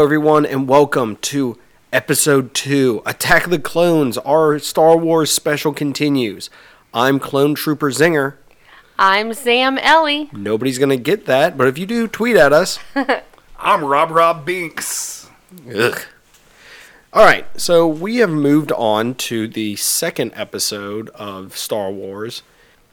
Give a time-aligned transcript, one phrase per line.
[0.00, 1.58] Hello, everyone, and welcome to
[1.92, 4.16] episode two Attack of the Clones.
[4.16, 6.48] Our Star Wars special continues.
[6.94, 8.36] I'm Clone Trooper Zinger.
[8.98, 10.30] I'm Sam Ellie.
[10.32, 12.78] Nobody's going to get that, but if you do, tweet at us.
[13.58, 15.28] I'm Rob Rob Binks.
[15.70, 16.00] Ugh.
[17.12, 22.42] All right, so we have moved on to the second episode of Star Wars.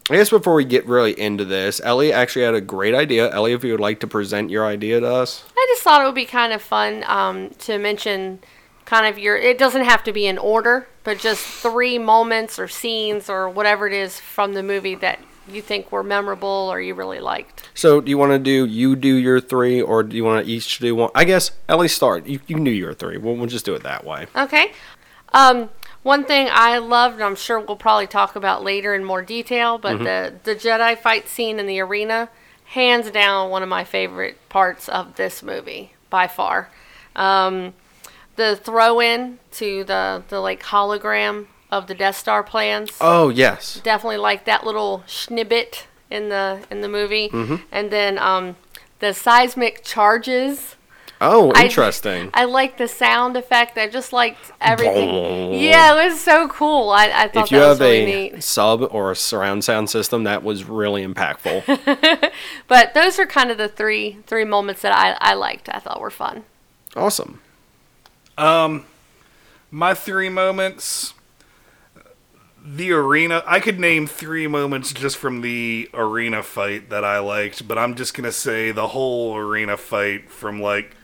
[0.10, 3.30] I guess before we get really into this, Ellie actually had a great idea.
[3.32, 5.44] Ellie, if you would like to present your idea to us.
[5.56, 8.40] I just thought it would be kind of fun um, to mention
[8.86, 12.70] kind of your, it doesn't have to be in order, but just three moments or
[12.70, 16.94] scenes or whatever it is from the movie that you think were memorable or you
[16.94, 17.70] really liked.
[17.74, 20.52] So, do you want to do you do your three, or do you want to
[20.52, 21.10] each do one?
[21.16, 22.28] I guess Ellie start.
[22.28, 23.18] You you do your three.
[23.18, 24.28] We'll, we'll just do it that way.
[24.36, 24.72] Okay.
[25.34, 25.70] Um,
[26.08, 29.78] one thing I loved, and I'm sure we'll probably talk about later in more detail,
[29.78, 32.30] but the, the Jedi fight scene in the arena,
[32.66, 36.70] hands down, one of my favorite parts of this movie by far.
[37.16, 37.74] Um,
[38.38, 42.92] the throw in to the, the like hologram of the Death Star plans.
[43.02, 47.30] Oh yes, Definitely like that little snippet in the in the movie,
[47.70, 48.56] and then um,
[49.00, 50.77] the seismic charges.
[51.22, 52.30] Oh interesting.
[52.34, 53.78] I like the sound effect.
[53.78, 55.54] I just liked everything.
[55.54, 56.90] yeah, it was so cool.
[56.90, 58.44] I, I thought if you that was have really a neat.
[58.44, 62.32] sub or a surround sound system, that was really impactful.
[62.68, 65.70] But those are kind of the three three moments that I, I liked.
[65.70, 66.44] I thought were fun.
[66.96, 67.40] awesome.
[68.38, 68.86] Um,
[69.72, 71.14] my three moments.
[72.70, 73.44] The arena.
[73.48, 77.96] I could name three moments just from the arena fight that I liked, but I'm
[77.96, 80.97] just gonna say the whole arena fight from like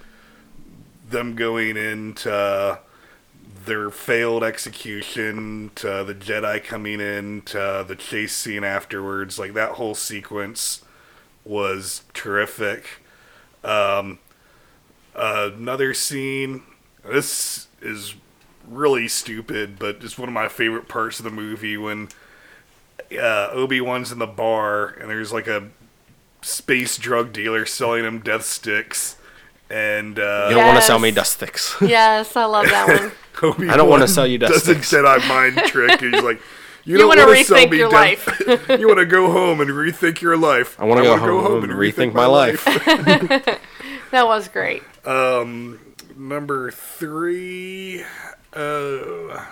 [1.14, 2.80] them going into
[3.66, 9.40] their failed execution to the Jedi coming in to the chase scene afterwards.
[9.40, 10.84] Like that whole sequence
[11.46, 13.02] was terrific.
[13.64, 14.20] Um,
[15.16, 16.64] another scene.
[17.06, 18.16] This is
[18.68, 22.10] really stupid, but it's one of my favorite parts of the movie when
[23.12, 25.70] uh, Obi Wan's in the bar and there's like a
[26.42, 29.18] space drug dealer selling him death sticks,
[29.70, 31.16] and uh, You don't want to sell me Yes.
[31.16, 31.76] dust sticks.
[31.82, 33.12] Yes, I love that one.
[33.42, 34.94] Obi I don't wanna sell you dust does a sticks.
[34.94, 36.02] Jedi mind trick.
[36.04, 36.40] And he's like,
[36.86, 39.60] you, You don't wanna wanna sell rethink me your death- you want to go home
[39.62, 40.80] and rethink your life.
[40.80, 42.64] I want to go, wanna home and rethink my life.
[44.12, 44.84] that was great.
[45.06, 45.80] Um,
[46.16, 48.04] number three.
[48.54, 49.46] Uh,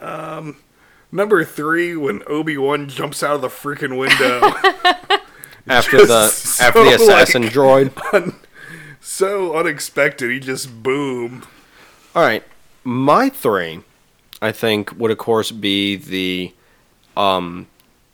[0.00, 0.56] um,
[1.12, 5.20] number three when Obi Wan jumps out of the freaking window.
[5.68, 8.34] After the Just after the assassin like- droid.
[9.00, 10.30] so unexpected.
[10.30, 11.44] He just boom.
[12.14, 12.44] All right,
[12.84, 13.80] my three,
[14.40, 16.52] I think, would of course be the,
[17.16, 17.66] um,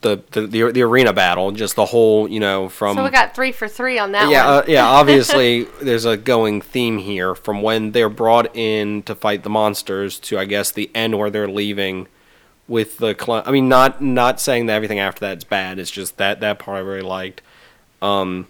[0.03, 3.35] the the the, the arena battle, just the whole, you know, from So we got
[3.35, 4.55] three for three on that yeah, one.
[4.63, 4.87] uh, yeah.
[5.01, 10.21] Obviously, there's a going theme here from when they're brought in to fight the monsters
[10.21, 12.07] to, I guess, the end where they're leaving
[12.69, 13.17] with the.
[13.19, 15.79] Cl- I mean, not not saying that everything after that's bad.
[15.79, 17.41] It's just that that part I really liked.
[18.01, 18.47] Um,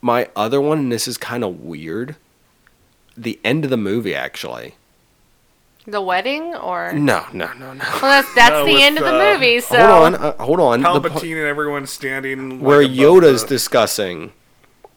[0.00, 2.16] my other one, and this is kind of weird.
[3.16, 4.74] The end of the movie, actually.
[5.86, 7.84] the wedding or No, no, no, no.
[8.00, 9.60] well, that's that's No, the with, end of the uh, movie.
[9.60, 10.80] So hold on, uh, hold on.
[10.82, 14.32] The po- Palpatine and everyone standing where above Yoda's the- discussing,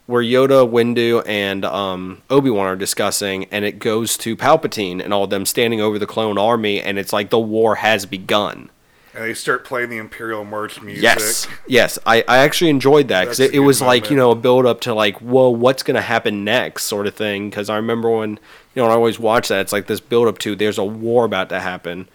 [0.08, 5.14] where Yoda, Windu, and um, Obi Wan are discussing, and it goes to Palpatine and
[5.14, 8.70] all of them standing over the clone army, and it's like the war has begun.
[9.16, 11.02] and they start playing the Imperial March music.
[11.02, 14.36] Yes, yes, I, I actually enjoyed that because it, it was like you know a
[14.36, 18.10] build up to like whoa what's gonna happen next sort of thing because I remember
[18.10, 18.38] when you
[18.76, 21.26] know when I always watch that it's like this build up to there's a war
[21.26, 22.08] about to happen,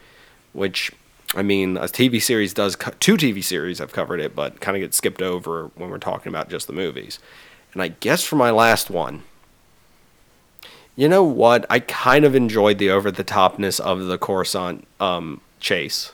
[0.53, 0.93] which
[1.34, 4.81] I mean a TV series does two TV series have covered it but kind of
[4.83, 7.19] gets skipped over when we're talking about just the movies,
[7.73, 9.23] and I guess for my last one.
[10.97, 11.65] You know what?
[11.71, 16.13] I kind of enjoyed the over the topness of the Coruscant um, chase.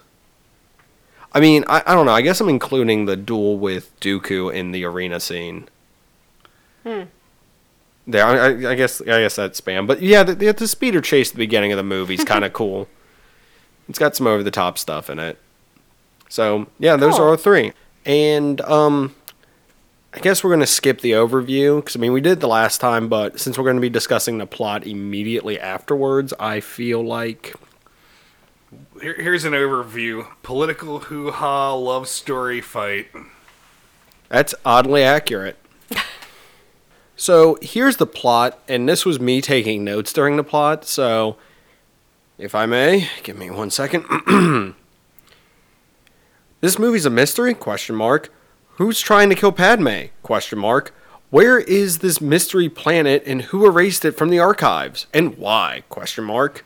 [1.33, 2.13] I mean, I, I don't know.
[2.13, 5.69] I guess I'm including the duel with Dooku in the arena scene.
[6.85, 7.03] Hmm.
[8.07, 11.31] There, I, I- guess I guess that's spam, but yeah, the, the, the speeder chase
[11.31, 12.89] at the beginning of the movie is kind of cool.
[13.89, 15.39] It's got some over the top stuff in it.
[16.29, 17.25] So yeah, those Cool.
[17.25, 17.73] are our three,
[18.05, 19.15] and um,
[20.17, 23.09] I guess we're gonna skip the overview because I mean we did the last time,
[23.09, 27.55] but since we're gonna be discussing the plot immediately afterwards, I feel like
[29.03, 33.09] Here, here's an overview: political hoo-ha love story fight.
[34.31, 35.59] That's oddly accurate.
[37.17, 40.87] so here's the plot, and this was me taking notes during the plot.
[40.87, 41.37] So,
[42.39, 44.07] if I may, give me one second.
[46.63, 47.53] this movie's a mystery?
[47.53, 48.33] Question mark.
[48.77, 50.09] Who's trying to kill Padme?
[50.23, 50.95] Question mark.
[51.31, 55.83] Where is this mystery planet and who erased it from the archives and why?
[55.89, 56.65] Question mark.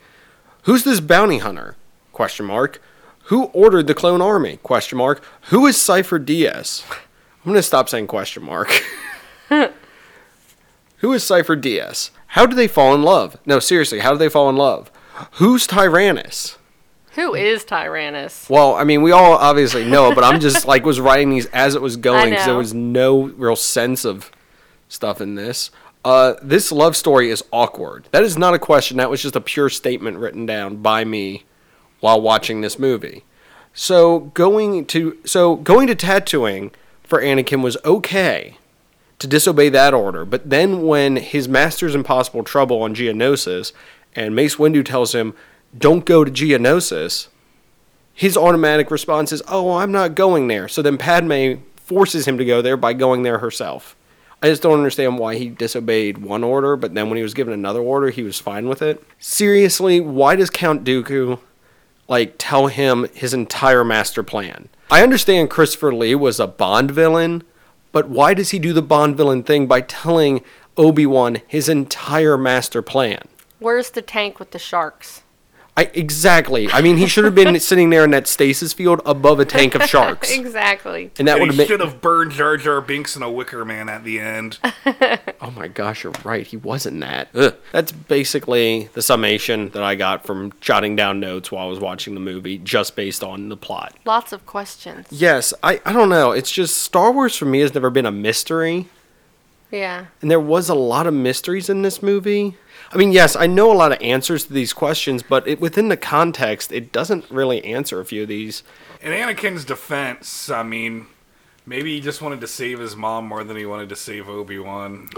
[0.65, 1.77] Who's this bounty hunter?
[2.13, 2.83] Question mark.
[3.25, 4.59] Who ordered the clone army?
[4.59, 5.23] Question mark.
[5.51, 6.83] Who is Sifo-Dyas?
[6.91, 8.71] I'm gonna stop saying question mark.
[9.49, 12.11] Who is Sifo-Dyas?
[12.27, 13.39] How do they fall in love?
[13.47, 14.91] No, seriously, how do they fall in love?
[15.33, 16.59] Who's Tyrannus?
[17.15, 18.49] Who is Tyrannus?
[18.49, 21.75] Well, I mean, we all obviously know, but I'm just like was writing these as
[21.75, 24.31] it was going because there was no real sense of
[24.89, 25.71] stuff in this.
[26.05, 28.09] Uh, this love story is awkward.
[28.11, 28.97] That is not a question.
[28.97, 31.45] That was just a pure statement written down by me
[32.01, 33.25] while watching this movie.
[33.75, 36.73] So going to so going to Tatooine
[37.03, 38.57] for Anakin was okay
[39.19, 43.73] to disobey that order, but then when his master's in possible trouble on Geonosis,
[44.17, 45.35] and Mace Windu tells him,
[45.77, 47.29] "Don't go to Geonosis,"
[48.15, 52.45] his automatic response is, "Oh, I'm not going there." So then Padme forces him to
[52.45, 53.97] go there by going there herself.
[54.43, 57.53] I just don't understand why he disobeyed one order, but then when he was given
[57.53, 59.03] another order, he was fine with it.
[59.19, 61.39] Seriously, why does Count Dooku
[62.09, 64.71] like tell him his entire master plan?
[64.91, 67.43] I understand Christopher Lee was a Bond villain,
[67.93, 70.43] but why does he do the Bond villain thing by telling
[70.77, 73.23] Obi-Wan his entire master plan?
[73.59, 75.23] Where's the tank with the sharks?
[75.81, 76.71] I exactly.
[76.71, 79.75] I mean, he should have been sitting there in that stasis field above a tank
[79.75, 81.11] of sharks, exactly.
[81.19, 83.65] and that And would he have should have burned Jar Jar Binks in a wicker
[83.65, 84.59] man at the end.
[85.43, 86.47] Oh my gosh, you're right.
[86.47, 87.29] He wasn't that.
[87.35, 87.55] Ugh.
[87.73, 92.13] That's basically the summation that I got from jotting down notes while I was watching
[92.13, 93.97] the movie, just based on the plot.
[94.05, 95.07] Lots of questions.
[95.11, 96.33] Yes, I, I don't know.
[96.33, 98.89] It's just Star Wars for me has never been a mystery.
[99.71, 100.07] Yeah.
[100.21, 102.57] And there was a lot of mysteries in this movie.
[102.93, 105.89] I mean, yes, I know a lot of answers to these questions, but it, within
[105.89, 108.65] the context, it doesn't really answer a few of these.
[109.01, 111.07] In Anakin's defense, I mean,
[111.65, 114.59] maybe he just wanted to save his mom more than he wanted to save Obi
[114.59, 115.09] Wan.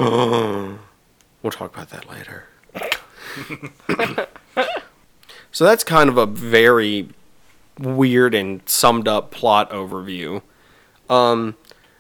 [1.42, 2.44] We'll talk about that later.
[5.50, 7.08] so that's kind of a very
[7.78, 10.42] weird and summed up plot overview.
[11.08, 11.56] Um,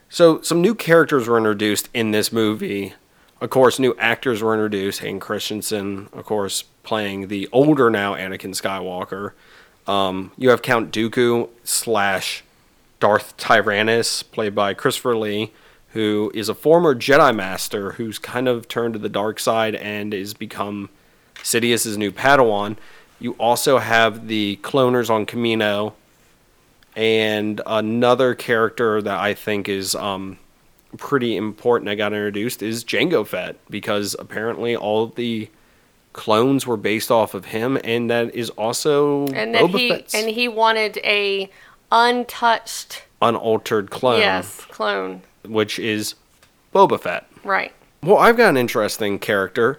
[0.08, 2.94] so some new characters were introduced in this movie.
[3.42, 5.00] Of course, new actors were introduced.
[5.00, 9.32] Hayden Christensen, of course, playing the older now Anakin Skywalker.
[9.92, 12.44] Um, you have Count Dooku slash
[13.00, 15.50] Darth Tyrannus, played by Christopher Lee,
[15.88, 20.14] who is a former Jedi Master who's kind of turned to the dark side and
[20.14, 20.88] is become
[21.42, 22.76] Sidious's new Padawan.
[23.18, 25.94] You also have the cloners on Kamino,
[26.94, 30.38] and another character that I think is um,
[30.98, 35.48] pretty important I got introduced is Jango Fett because apparently all the
[36.12, 40.14] clones were based off of him, and that is also And that Boba he Fett's
[40.14, 41.48] and he wanted a
[41.90, 45.22] untouched unaltered clone, yes clone.
[45.46, 46.14] which is
[46.74, 47.26] Boba Fett.
[47.44, 47.72] Right.
[48.02, 49.78] Well, I've got an interesting character.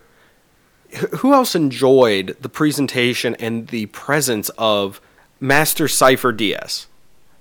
[0.94, 5.01] Wh- Who else enjoyed the presentation and the presence of
[5.39, 6.86] Master Sifo-Dyas?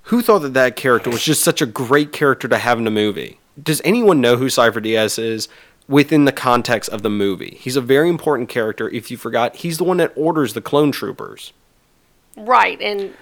[0.07, 2.91] Who thought that that character was just such a great character to have in a
[2.91, 3.39] movie?
[3.61, 5.47] Does anyone know who Sifo-Dyas is
[5.87, 7.57] within the context of the movie?
[7.59, 8.89] He's a very important character.
[8.89, 11.53] If you forgot, he's the one that orders the clone troopers.
[12.35, 12.81] Right.
[12.81, 13.13] And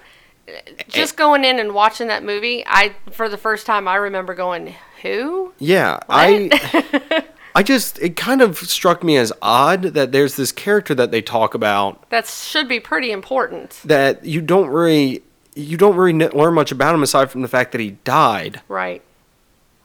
[0.88, 1.16] just eh.
[1.16, 5.52] going in and watching that movie, I for the first time I remember going, "Who?"
[5.58, 10.94] Yeah, I I just it kind of struck me as odd that there's this character
[10.94, 13.80] that they talk about That should be pretty important.
[13.84, 15.22] that you don't really
[15.54, 19.02] you don't really learn much about him aside from the fact that he died Right.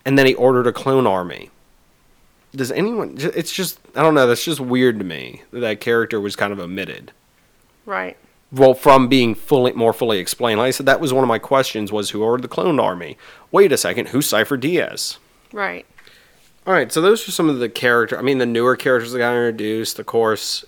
[0.07, 1.51] And then he ordered a clone army.
[2.55, 3.17] Does anyone?
[3.19, 4.25] It's just I don't know.
[4.25, 7.11] That's just weird to me that that character was kind of omitted.
[7.85, 8.15] Right.
[8.49, 10.59] Well, from being fully more fully explained.
[10.59, 13.17] Like I said, that was one of my questions: was who ordered the clone army?
[13.51, 15.17] Wait a second, who's Sifo-Dyas?
[15.51, 15.85] Right.
[16.65, 18.17] All right, so those are some of the character.
[18.17, 19.99] I mean, the newer characters that got introduced.
[19.99, 20.63] Of course,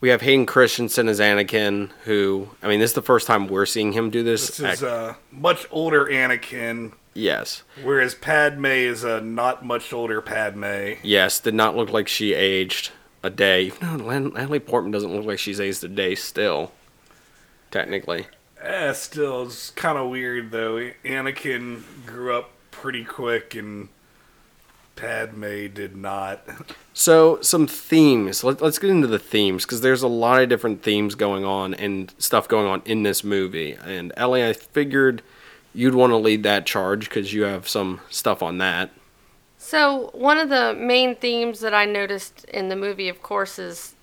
[0.00, 3.66] we have Hayden Christensen as Anakin, who I mean, this is the first time we're
[3.66, 4.46] seeing him do this.
[4.46, 9.92] This is Ac- a uh, much older Anakin, yes, whereas Padme is a not much
[9.92, 10.94] older Padme.
[11.02, 12.90] yes, did not look like she aged
[13.22, 13.64] a day.
[13.64, 16.72] Even though Lan- Natalie Portman doesn't look like she's aged a day still,
[17.70, 18.26] technically.
[18.60, 20.90] Eh, still, it's kind of weird though.
[21.04, 23.88] Anakin grew up pretty quick, and
[24.96, 26.42] Padme did not.
[26.92, 28.44] So, some themes.
[28.44, 31.72] Let, let's get into the themes because there's a lot of different themes going on
[31.72, 33.78] and stuff going on in this movie.
[33.82, 35.22] And Ellie, I figured
[35.74, 38.90] you'd want to lead that charge because you have some stuff on that.
[39.58, 43.94] So, one of the main themes that I noticed in the movie, of course, is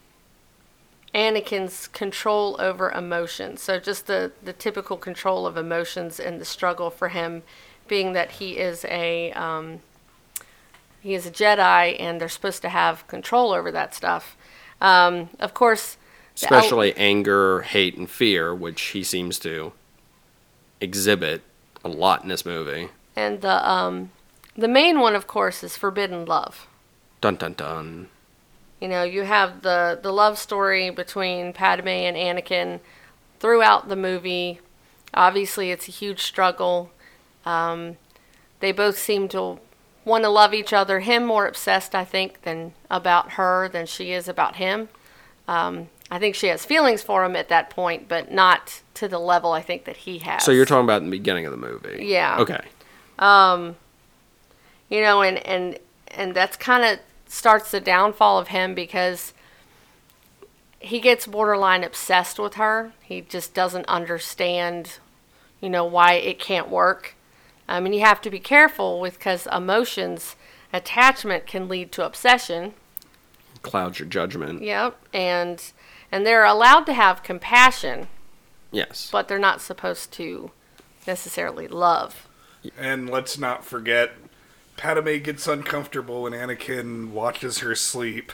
[1.15, 3.61] Anakin's control over emotions.
[3.63, 7.43] So, just the, the typical control of emotions and the struggle for him,
[7.87, 9.79] being that he is a um,
[11.01, 14.37] he is a Jedi, and they're supposed to have control over that stuff.
[14.79, 15.97] Um, of course,
[16.35, 19.73] Especially anger, hate, and fear, which he seems to
[20.79, 21.41] exhibit
[21.83, 22.89] a lot in this movie.
[23.15, 24.11] and the um,
[24.55, 26.67] the main one, of course, is forbidden love.
[27.21, 28.09] Dun dun dun.
[28.79, 32.79] You know, you have the the love story between Padme and Anakin
[33.39, 34.59] throughout the movie.
[35.13, 36.91] Obviously, it's a huge struggle.
[37.45, 37.97] Um,
[38.59, 39.59] they both seem to
[40.05, 40.99] want to love each other.
[40.99, 44.89] Him more obsessed, I think, than about her than she is about him.
[45.47, 49.19] Um, I think she has feelings for him at that point, but not to the
[49.19, 50.43] level I think that he has.
[50.43, 52.05] So you're talking about in the beginning of the movie?
[52.05, 52.37] Yeah.
[52.39, 52.61] Okay.
[53.19, 53.75] Um,
[54.89, 59.33] you know and and and that's kind of starts the downfall of him because
[60.79, 64.99] he gets borderline obsessed with her he just doesn't understand
[65.59, 67.15] you know why it can't work
[67.67, 70.35] i mean you have to be careful with because emotions
[70.71, 72.73] attachment can lead to obsession
[73.63, 74.61] Clouds your judgment.
[74.61, 75.71] yep and
[76.11, 78.07] and they're allowed to have compassion
[78.71, 79.09] Yes.
[79.11, 80.51] but they're not supposed to
[81.05, 82.27] necessarily love
[82.77, 84.11] And let's not forget,
[84.75, 88.31] Padme gets uncomfortable when Anakin watches her sleep.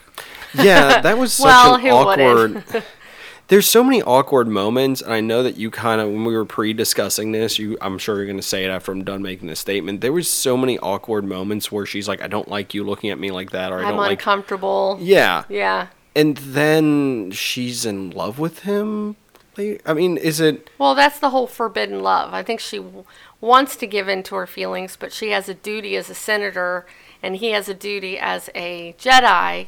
[0.53, 2.63] Yeah, that was such Well, an awkward.
[3.49, 6.45] There's so many awkward moments, and I know that you kind of, when we were
[6.45, 9.59] pre-discussing this, you, I'm sure you're going to say it after I'm done making this
[9.59, 9.99] statement.
[10.01, 13.19] There was so many awkward moments where she's like, "I don't like you looking at
[13.19, 18.11] me like that," or "I i'm don't like." uncomfortable Yeah, yeah and then she's in
[18.11, 19.15] love with him.
[19.57, 20.69] I mean, is it?
[20.79, 22.33] Well, that's the whole forbidden love.
[22.33, 23.03] I think she w-
[23.39, 26.87] wants to give in to her feelings, but she has a duty as a senator,
[27.21, 29.67] and he has a duty as a Jedi,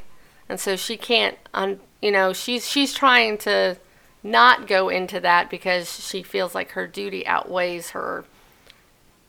[0.49, 1.37] and so she can't.
[1.53, 3.77] Un- you know, she's she's trying to
[4.23, 8.25] not go into that because she feels like her duty outweighs her.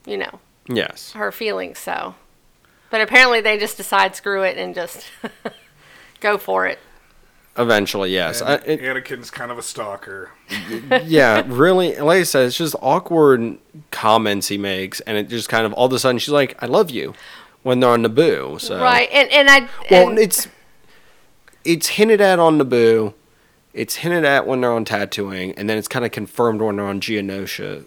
[0.06, 1.12] You know, Yes.
[1.12, 1.78] her feelings.
[1.80, 2.14] So,
[2.90, 5.04] but apparently they just decide screw it and just
[6.20, 6.78] go for it.
[7.58, 8.42] Eventually, yes.
[8.42, 10.30] I, it, Anakin's kind of a stalker.
[11.04, 11.96] yeah, really.
[11.96, 13.58] Like I said, it's just awkward
[13.90, 16.66] comments he makes, and it just kind of all of a sudden she's like, "I
[16.66, 17.14] love you,"
[17.62, 18.60] when they're on Naboo.
[18.60, 20.48] So Right, and and I Well, and, it's
[21.64, 23.14] it's hinted at on Naboo.
[23.72, 26.86] It's hinted at when they're on Tatooine, and then it's kind of confirmed when they're
[26.86, 27.86] on Geonosia.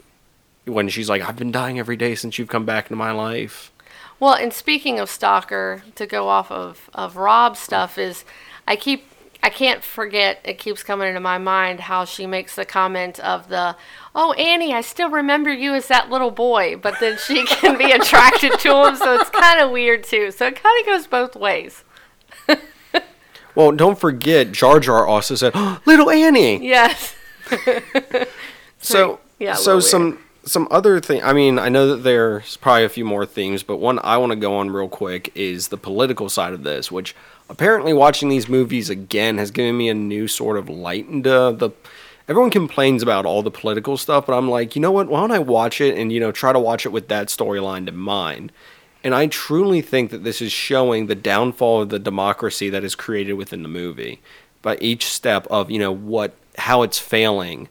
[0.65, 3.71] When she's like, "I've been dying every day since you've come back into my life."
[4.19, 8.25] Well, and speaking of Stalker, to go off of, of Rob's stuff, is
[8.67, 9.08] I keep
[9.41, 13.47] I can't forget it keeps coming into my mind how she makes the comment of
[13.47, 13.75] the
[14.13, 17.91] oh Annie, I still remember you as that little boy, but then she can be
[17.91, 20.31] attracted to him, so it's kind of weird too.
[20.31, 21.83] So it kind of goes both ways.
[23.55, 27.15] Well, don't forget, Jar Jar also said, oh, "Little Annie." Yes.
[28.81, 31.21] So, yeah, so some some other thing.
[31.21, 34.31] I mean, I know that there's probably a few more themes, but one I want
[34.31, 37.13] to go on real quick is the political side of this, which
[37.49, 41.71] apparently watching these movies again has given me a new sort of light into the.
[42.27, 45.07] Everyone complains about all the political stuff, but I'm like, you know what?
[45.07, 47.87] Why don't I watch it and you know try to watch it with that storyline
[47.87, 48.51] in mind?
[49.03, 52.95] And I truly think that this is showing the downfall of the democracy that is
[52.95, 54.21] created within the movie
[54.61, 57.67] by each step of you know what how it's failing.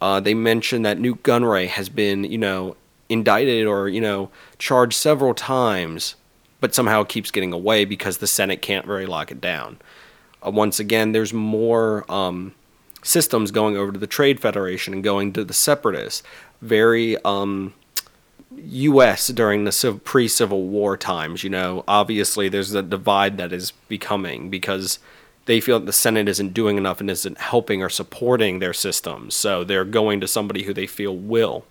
[0.00, 2.76] Uh, they mentioned that Nute Gunray has been you know
[3.08, 6.14] indicted or you know charged several times,
[6.60, 9.78] but somehow it keeps getting away because the Senate can't really lock it down.
[10.44, 12.54] Uh, once again, there's more um,
[13.02, 16.22] systems going over to the Trade Federation and going to the Separatists.
[16.60, 17.74] Very um,
[18.56, 19.28] U.S.
[19.28, 21.44] during the pre-Civil War times.
[21.44, 24.98] You know, obviously there's a divide that is becoming because
[25.46, 29.34] they feel that the Senate isn't doing enough and isn't helping or supporting their systems.
[29.34, 31.64] So they're going to somebody who they feel will.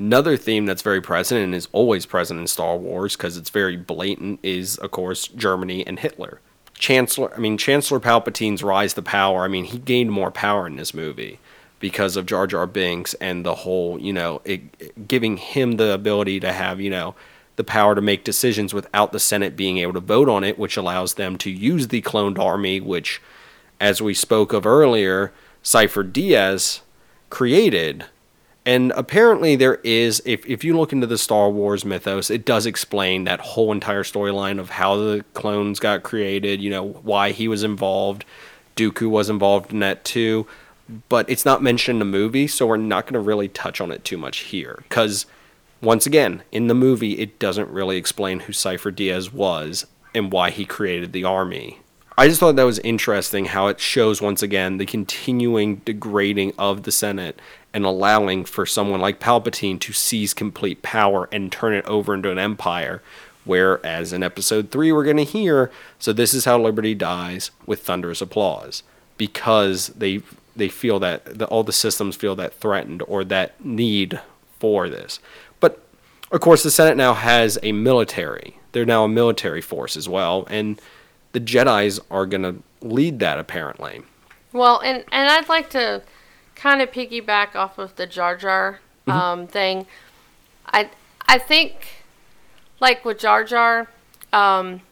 [0.00, 3.76] Another theme that's very present and is always present in Star Wars because it's very
[3.76, 6.40] blatant is, of course, Germany and Hitler.
[6.72, 9.44] Chancellor, I mean, Chancellor Palpatine's rise to power.
[9.44, 11.38] I mean, he gained more power in this movie
[11.80, 16.40] because of Jar Jar Binks and the whole, you know, it, giving him the ability
[16.40, 17.14] to have, you know,
[17.56, 20.78] the power to make decisions without the Senate being able to vote on it, which
[20.78, 23.20] allows them to use the cloned army, which,
[23.78, 25.30] as we spoke of earlier,
[25.62, 26.80] Sifo-Dyas
[27.28, 28.06] created.
[28.66, 32.66] And apparently, there is, if, if you look into the Star Wars mythos, it does
[32.66, 37.48] explain that whole entire storyline of how the clones got created, you know, why he
[37.48, 38.24] was involved.
[38.76, 40.46] Dooku was involved in that too.
[41.08, 43.90] But it's not mentioned in the movie, so we're not going to really touch on
[43.92, 44.80] it too much here.
[44.88, 45.24] Because,
[45.80, 50.64] once again, in the movie, it doesn't really explain who Sifo-Dyas was and why he
[50.64, 51.78] created the army.
[52.18, 56.82] I just thought that was interesting how it shows once again the continuing degrading of
[56.82, 57.40] the Senate
[57.72, 62.30] and allowing for someone like Palpatine to seize complete power and turn it over into
[62.30, 63.02] an empire
[63.44, 67.82] Whereas in episode three, we're going to hear, so this is how Liberty dies with
[67.82, 68.82] thunderous applause
[69.16, 70.22] because they
[70.56, 74.20] they feel that the, all the systems feel that threatened or that need
[74.58, 75.20] for this.
[75.58, 75.82] But
[76.30, 78.58] of course, the Senate now has a military.
[78.72, 80.80] They're now a military force as well, and
[81.32, 84.02] the Jedi's are going to lead that apparently.
[84.52, 86.02] Well, and and I'd like to
[86.60, 89.18] kind of piggyback off of the Jar Jar Mm-hmm.
[89.18, 89.86] um, thing.
[90.66, 90.90] I
[91.26, 91.72] I think
[92.80, 93.88] like with Jar Jar,
[94.32, 94.82] um,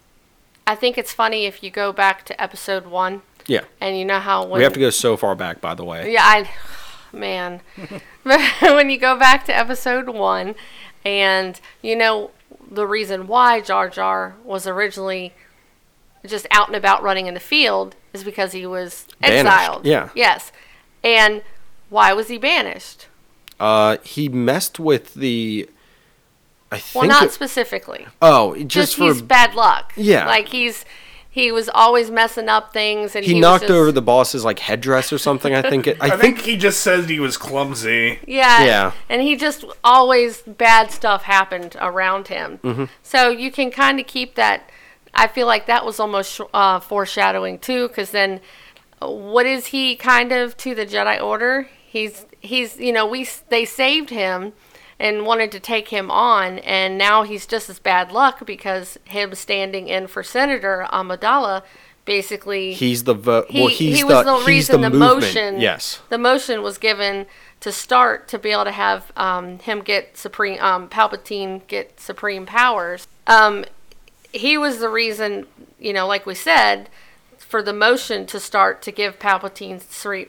[0.67, 3.63] I think it's funny if you go back to episode one Yeah.
[3.81, 6.11] and you know how We have to go so far back, by the way.
[6.13, 6.51] Yeah, I,
[7.17, 7.61] man.
[8.63, 10.55] when you go back to episode one,
[11.05, 12.31] and you know
[12.71, 15.35] the reason why Jar Jar was originally
[16.27, 19.87] just out and about running in the field is because he was Banished, exiled.
[19.87, 20.09] yeah.
[20.15, 20.51] Yes.
[21.05, 21.43] And
[21.89, 23.07] why was he banished?
[23.59, 25.69] Uh, he messed with the.
[26.71, 27.03] I think.
[27.03, 28.07] Well, not it- specifically.
[28.21, 29.93] oh, just, Just, for he's bad luck.
[29.97, 30.27] Yeah.
[30.27, 30.85] Like he's
[31.31, 34.45] he was always messing up things, and he, he, knocked was just, over the boss's
[34.45, 35.55] like headdress or something.
[35.55, 35.87] I think.
[35.87, 36.37] It, I, I, think.
[36.37, 38.19] think he just says he was clumsy.
[38.27, 38.65] Yeah.
[38.65, 38.93] Yeah.
[39.09, 42.59] And he just always bad stuff happened around him.
[42.65, 42.85] Mm-hmm.
[43.03, 44.69] So you can kind of keep that.
[45.15, 48.41] I feel like that was almost uh, foreshadowing too, because then
[49.01, 51.69] uh, what is he kind of to the Jedi Order?
[51.89, 54.53] He's he's you know we they saved him
[54.99, 59.35] and wanted to take him on, and now he's just as bad luck because him
[59.35, 61.63] standing in for Senator Amidala
[62.05, 63.47] basically He's the vote.
[63.51, 66.01] he, well, he's he was the he's reason the, the, motion Yes.
[66.09, 67.27] the motion was given
[67.61, 72.47] to start to be able to have um, him get supreme um, Palpatine get supreme
[72.47, 73.07] powers.
[73.27, 73.65] Um,
[74.33, 75.47] he was the reason,
[75.79, 76.89] you know, like we said,
[77.37, 79.81] for the motion to start to give Palpatine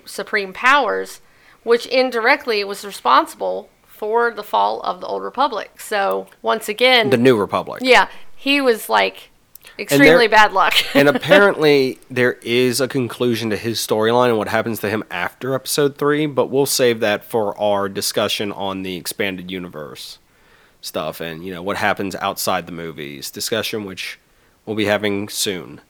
[0.05, 1.21] supreme powers,
[1.63, 5.79] which indirectly was responsible for the fall of the Old Republic.
[5.81, 7.81] So once again, The New Republic.
[7.83, 9.29] yeah, he was like
[9.77, 10.73] extremely bad luck.
[10.95, 15.53] and apparently there is a conclusion to his storyline and what happens to him after
[15.53, 20.17] episode 3 but we'll save that for our discussion on the expanded universe
[20.81, 24.17] stuff and you know what happens outside the movies discussion which
[24.65, 25.81] we'll be having soon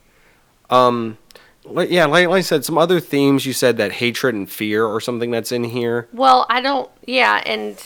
[0.70, 1.18] um
[1.66, 4.86] like- yeah like, like i said some other themes you said that hatred and fear
[4.86, 6.90] or something that's in here Well, I don't.
[7.06, 7.78] Yeah, and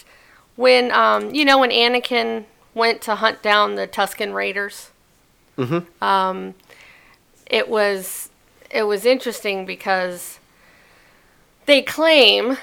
[0.56, 4.92] when um, you know, when Anakin went to hunt down the Tusken Raiders,
[6.02, 6.54] um,
[7.48, 8.30] it was
[8.72, 10.40] it was interesting because
[11.66, 12.58] they claim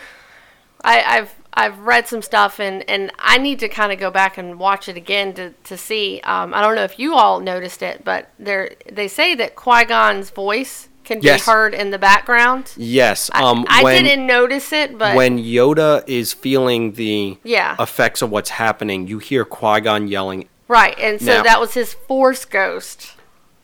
[0.82, 4.38] I, I've I've read some stuff and, and I need to kind of go back
[4.38, 6.20] and watch it again to, to see.
[6.22, 9.84] Um, I don't know if you all noticed it, but they they say that Qui
[9.84, 11.44] Gon's voice can Yes.
[11.44, 12.72] be heard in the background.
[12.76, 17.74] yes um I when didn't notice it, but when yoda is feeling the Yeah.
[17.80, 21.94] effects of what's happening you hear qui-gon yelling Right, and so Now- that was his
[21.94, 23.14] force ghost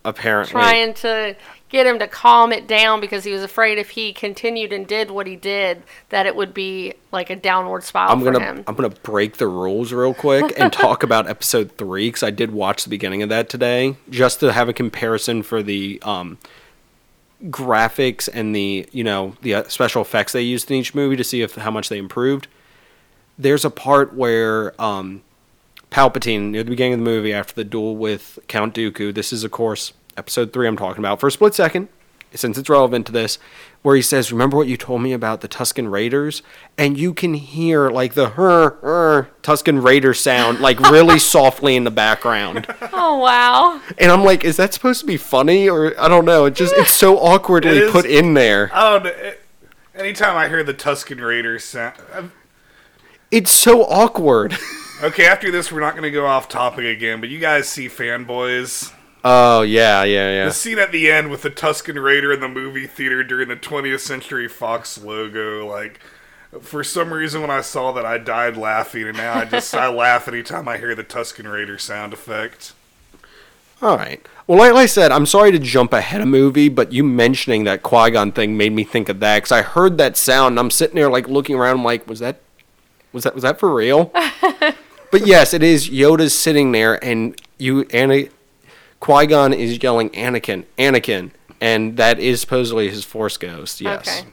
[0.05, 1.37] apparently trying to
[1.69, 5.11] get him to calm it down because he was afraid if he continued and did
[5.11, 8.65] what he did, that it would be like a downward spiral I'm gonna him.
[8.69, 12.53] I'm gonna break the rules real quick and talk about episode three because I did
[12.53, 16.39] watch the beginning of that today just to have a comparison for the um,
[17.45, 21.25] graphics and the you know the uh, special effects they used in each movie to
[21.25, 22.49] see if how much they improved.
[23.39, 25.23] There's a part where um,
[25.91, 29.15] Palpatine near the beginning of the movie after the duel with Count Dooku.
[29.15, 31.89] This is of course episode three I'm talking about for a split second
[32.35, 33.39] since it's relevant to this,
[33.87, 36.43] where he says, "Remember what you told me about the Tusken Raiders?"
[36.77, 41.85] And you can hear like the her, her Tusken Raider sound like really softly in
[41.85, 42.67] the background.
[42.93, 43.81] oh wow!
[43.99, 46.75] And I'm like, "Is that supposed to be funny or I don't know?" It just
[46.77, 47.93] it's so awkwardly It is.
[47.93, 48.71] put in there.
[48.75, 49.43] I it-
[49.95, 51.95] Anytime I hear the Tusken Raiders sound.
[52.13, 52.33] I'm-
[53.31, 54.57] It's so awkward.
[55.03, 57.87] Okay, after this, we're not going to go off topic again, but you guys see
[57.87, 58.95] fanboys.
[59.29, 60.45] Oh yeah, yeah, yeah.
[60.45, 63.57] The scene at the end with the Tusken Raider in the movie theater during the
[63.57, 65.99] 20th Century Fox logo, like,
[66.61, 69.89] for some reason when I saw that, I died laughing, and now I just I
[69.93, 72.73] laugh anytime I hear the Tusken Raider sound effect.
[73.83, 74.25] All right.
[74.47, 77.65] Well, like, I said, I'm sorry to jump ahead of a movie, but you mentioning
[77.65, 80.61] that Qui Gon thing made me think of that because I heard that sound and
[80.61, 81.79] I'm sitting there like looking around.
[81.79, 82.39] I'm like, was that,
[83.13, 84.05] was that, was that for real?
[85.11, 85.91] but yes, it is.
[85.91, 88.31] Yoda's sitting there, and you and
[89.01, 91.31] Qui Gon is yelling, "Anakin, Anakin,"
[91.61, 93.81] and that is supposedly his Force ghost.
[93.81, 94.09] Yes.
[94.21, 94.29] Okay.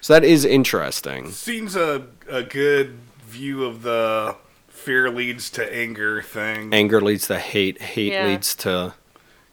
[0.00, 1.30] So that is interesting.
[1.30, 4.36] Seems a, a good view of the
[4.68, 6.74] fear leads to anger thing.
[6.74, 7.80] Anger leads to hate.
[7.80, 8.26] Hate Yeah.
[8.26, 8.92] leads to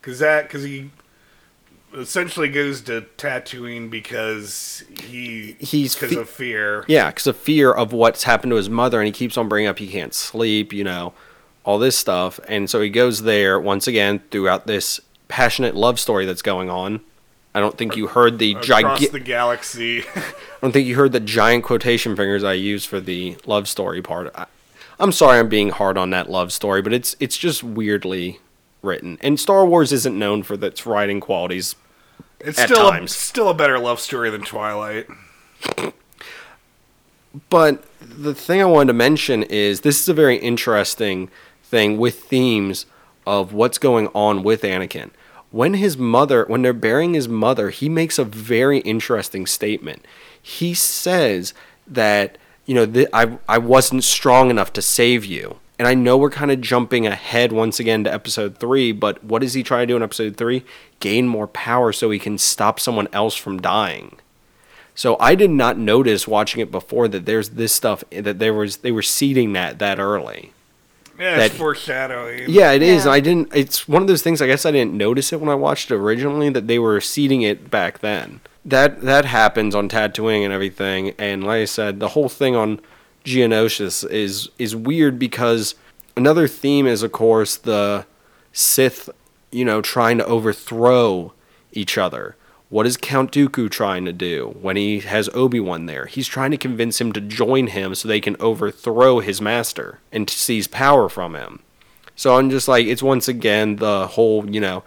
[0.02, 0.92] Because that, because he
[1.96, 6.84] essentially goes to Tatooine because he He's because fe- of fear.
[6.88, 9.70] Yeah, because of fear of what's happened to his mother, and he keeps on bringing
[9.70, 11.14] up he can't sleep, you know,
[11.63, 12.39] all this stuff.
[12.47, 17.02] And so he goes there once again throughout this passionate love story that's going on.
[17.54, 19.12] I don't think you heard the gigantic.
[19.12, 20.04] the galaxy.
[20.15, 20.24] I
[20.62, 24.32] don't think you heard the giant quotation fingers I used for the love story part.
[24.36, 24.45] I,
[25.00, 28.39] I'm sorry I'm being hard on that love story, but it's it's just weirdly
[28.82, 29.17] written.
[29.21, 31.76] And Star Wars isn't known for its writing qualities.
[32.39, 35.08] It's At still a, still a better love story than Twilight.
[37.50, 41.30] But the thing I wanted to mention is this is a very interesting
[41.71, 42.86] thing with themes
[43.25, 45.10] of what's going on with Anakin.
[45.49, 50.05] When his mother, when they're burying his mother, he makes a very interesting statement.
[50.41, 51.53] He says
[51.88, 55.57] that, you know, th- I, I wasn't strong enough to save you.
[55.77, 59.41] And I know we're kind of jumping ahead once again to episode three, but what
[59.41, 60.63] does he try to do in episode three?
[60.99, 64.19] Gain more power so he can stop someone else from dying.
[64.93, 68.77] So I did not notice watching it before that there's this stuff that there was
[68.77, 70.53] they were seeding that that early.
[71.21, 72.45] Yeah, That- it's foreshadowing.
[72.49, 73.05] Yeah, it is.
[73.05, 73.12] Yeah.
[73.12, 73.49] I didn't.
[73.53, 74.41] It's one of those things.
[74.41, 77.43] I guess I didn't notice it when I watched it originally that they were seeding
[77.43, 78.39] it back then.
[78.65, 81.13] That that happens on Tatooine and everything.
[81.19, 82.79] And like I said, the whole thing on
[83.23, 85.75] Geonosis is is weird because
[86.17, 88.05] another theme is of course the
[88.51, 89.10] Sith,
[89.51, 91.34] you know, trying to overthrow
[91.71, 92.36] each other.
[92.71, 96.05] What is Count Dooku trying to do when he has Obi Wan there?
[96.05, 100.29] He's trying to convince him to join him so they can overthrow his master and
[100.29, 101.60] seize power from him.
[102.15, 104.86] So I'm just like, it's once again the whole, you know,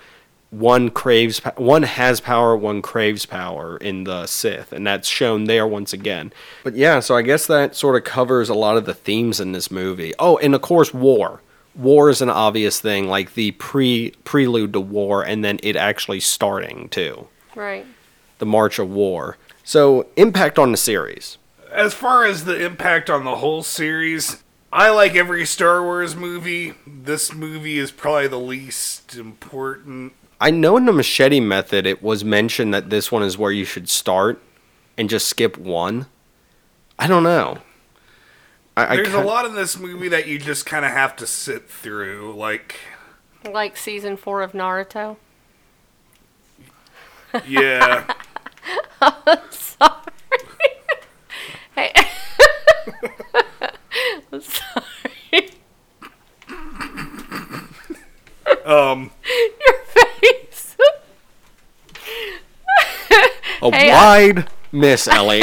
[0.48, 5.66] one craves, one has power, one craves power in the Sith, and that's shown there
[5.66, 6.32] once again.
[6.62, 9.52] But yeah, so I guess that sort of covers a lot of the themes in
[9.52, 10.14] this movie.
[10.18, 11.42] Oh, and of course, war.
[11.74, 16.20] War is an obvious thing, like the pre prelude to war, and then it actually
[16.20, 17.86] starting too, Right.
[18.38, 19.36] the march of war.
[19.62, 21.38] So impact on the series.
[21.70, 26.74] As far as the impact on the whole series, I like every Star Wars movie.
[26.86, 30.12] This movie is probably the least important.
[30.40, 33.64] I know in the machete method it was mentioned that this one is where you
[33.64, 34.42] should start
[34.98, 36.06] and just skip one.
[36.98, 37.58] I don't know.
[38.76, 41.26] I, I There's a lot in this movie that you just kind of have to
[41.26, 42.34] sit through.
[42.36, 42.76] Like,
[43.48, 45.16] Like season four of Naruto.
[47.46, 48.04] Yeah,
[49.00, 49.38] I'm
[51.74, 51.92] Hey.
[54.32, 55.50] I'm sorry.
[58.64, 59.10] um,
[59.66, 60.76] Your face.
[63.62, 65.42] a Hey, I- wide miss, Ellie.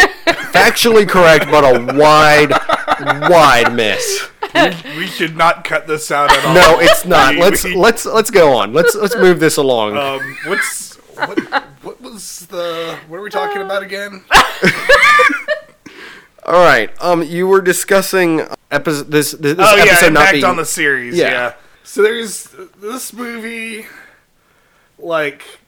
[0.54, 2.52] Factually correct, but a wide,
[3.30, 4.28] wide miss.
[4.98, 6.54] we should not cut this out at all.
[6.54, 7.36] No, it's not.
[7.36, 8.74] Let's let's let's go on.
[8.74, 9.96] Let's let's move this along.
[9.98, 11.64] Um, what's what?
[12.12, 13.00] What was the?
[13.08, 14.22] What are we talking about again?
[16.46, 16.90] All right.
[17.02, 20.58] Um, you were discussing episode this this, this oh yeah, episode not impact being on
[20.58, 21.16] the series.
[21.16, 21.30] Yeah.
[21.30, 21.54] Yeah.
[21.86, 23.86] So there's this movie,
[25.00, 25.60] like,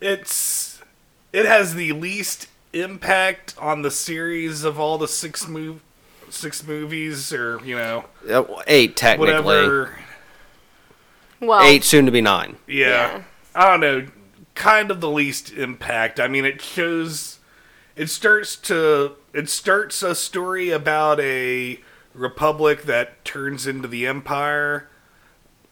[0.00, 0.80] it's
[1.32, 5.80] it has the least impact on the series of all the six move
[6.30, 8.04] six movies, or you know
[8.68, 9.34] eight technically.
[9.34, 9.98] whatever.
[11.40, 12.54] Well, Eight soon to be nine.
[12.68, 12.86] Yeah.
[12.86, 13.22] Yeah.
[13.56, 14.06] I don't know.
[14.56, 16.18] Kind of the least impact.
[16.18, 17.38] I mean, it shows.
[17.94, 19.12] It starts to.
[19.32, 21.78] It starts a story about a
[22.12, 24.88] republic that turns into the empire.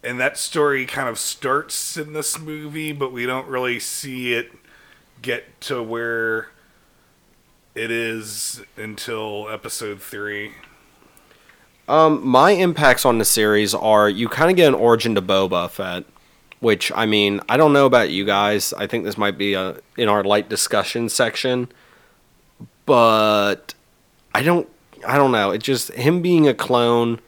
[0.03, 4.53] And that story kind of starts in this movie, but we don't really see it
[5.23, 6.51] get to where
[7.75, 10.53] it is until episode three.
[11.89, 15.69] Um, my impacts on the series are you kind of get an origin to Boba
[15.71, 16.05] Fett,
[16.65, 18.73] which I mean I don't know about you guys.
[18.73, 21.69] I think this might be a in our light discussion section,
[22.87, 23.75] but
[24.35, 24.67] I don't
[25.07, 25.51] I don't know.
[25.51, 27.21] It just him being a clone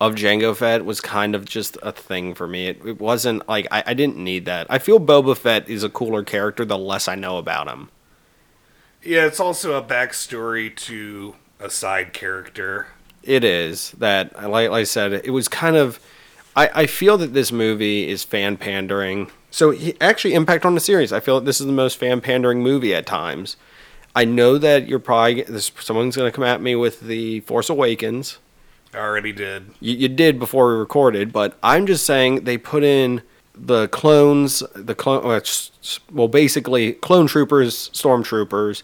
[0.00, 2.66] of Jango Fett was kind of just a thing for me.
[2.66, 4.66] It, it wasn't like I, I didn't need that.
[4.68, 7.90] I feel Boba Fett is a cooler character the less I know about him.
[9.04, 12.88] Yeah, it's also a backstory to a side character.
[13.22, 16.00] It is that, like I said, it was kind of.
[16.56, 19.30] I, I feel that this movie is fan pandering.
[19.50, 21.12] So he, actually, impact on the series.
[21.12, 23.56] I feel that this is the most fan pandering movie at times.
[24.16, 27.68] I know that you're probably this, someone's going to come at me with the Force
[27.68, 28.38] Awakens.
[28.92, 29.70] I already did.
[29.80, 33.22] You, you did before we recorded, but I'm just saying they put in
[33.56, 35.40] the clones, the clone, well,
[36.12, 38.82] well, basically clone troopers, stormtroopers.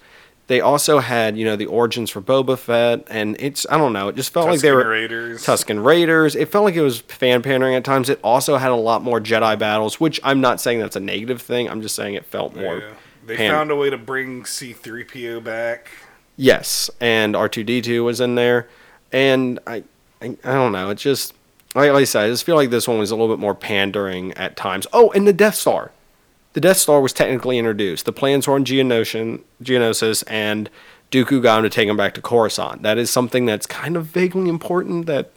[0.50, 4.08] They also had, you know, the origins for Boba Fett, and it's I don't know,
[4.08, 5.46] it just felt like they were Raiders.
[5.46, 6.34] Tusken Raiders.
[6.34, 8.08] It felt like it was fan pandering at times.
[8.08, 11.40] It also had a lot more Jedi battles, which I'm not saying that's a negative
[11.40, 11.70] thing.
[11.70, 12.78] I'm just saying it felt more.
[12.78, 12.94] Yeah.
[13.26, 15.88] They pan- found a way to bring C3PO back.
[16.36, 18.68] Yes, and R2D2 was in there,
[19.12, 19.84] and I,
[20.20, 20.90] I, I don't know.
[20.90, 21.32] It just
[21.76, 24.32] like I said, I just feel like this one was a little bit more pandering
[24.32, 24.88] at times.
[24.92, 25.92] Oh, and the Death Star.
[26.52, 28.06] The Death Star was technically introduced.
[28.06, 30.68] The plans were on Geonosian, Geonosis, and
[31.10, 32.82] Dooku got him to take him back to Coruscant.
[32.82, 35.30] That is something that's kind of vaguely important that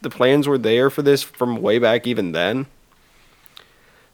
[0.00, 2.66] the plans were there for this from way back even then.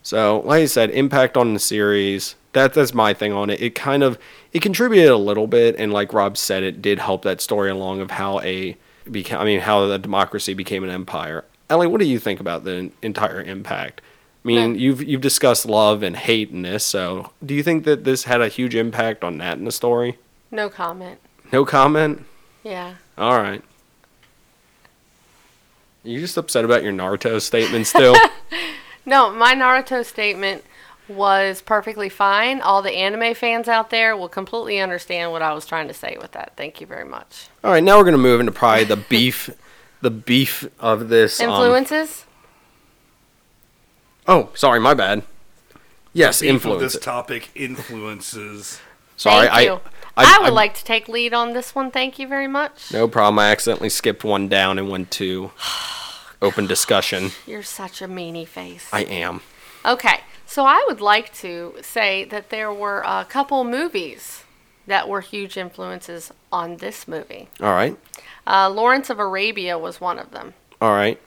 [0.03, 2.35] So, like I said, impact on the series.
[2.53, 3.61] That that's my thing on it.
[3.61, 4.19] It kind of
[4.53, 8.01] it contributed a little bit, and like Rob said, it did help that story along
[8.01, 8.77] of how a
[9.11, 9.39] became.
[9.39, 11.45] I mean, how the democracy became an empire.
[11.71, 14.03] Ellie, what do you think about the entire impact?
[14.45, 18.05] I mean, you've you've discussed love and hate in this, so do you think that
[18.05, 20.19] this had a huge impact on that in the story?
[20.51, 21.19] No comment.
[21.51, 22.25] No comment.
[22.63, 22.97] Yeah.
[23.17, 23.63] All right.
[26.03, 28.15] You just upset about your Naruto statement still?
[29.07, 30.65] No, my Naruto statement
[31.09, 32.63] was perfectly fine.
[32.63, 36.17] All the anime fans out there will completely understand what I was trying to say
[36.19, 36.55] with that.
[36.57, 37.49] Thank you very much.
[37.63, 39.51] All right, now we're gonna move into probably the beef,
[40.01, 41.39] the beef of this.
[41.39, 42.25] um, Influences?
[44.27, 45.23] Oh, sorry, my bad.
[46.13, 46.93] Yes, influence.
[46.95, 48.81] This topic influences.
[49.17, 49.81] Sorry, Thank you.
[50.17, 51.91] I, I, would I'm- like to take lead on this one.
[51.91, 52.93] Thank you very much.
[52.93, 53.39] No problem.
[53.41, 55.51] I accidentally skipped one down and went to
[56.43, 57.31] open discussion.
[57.47, 58.89] You're such a meanie face.
[58.93, 59.41] I am.
[59.85, 64.45] Okay, so I would like to say that there were a couple movies
[64.87, 67.49] that were huge influences on this movie.
[67.61, 67.97] All right.
[68.47, 70.55] Uh, Lawrence of Arabia was one of them.
[70.81, 71.21] All right.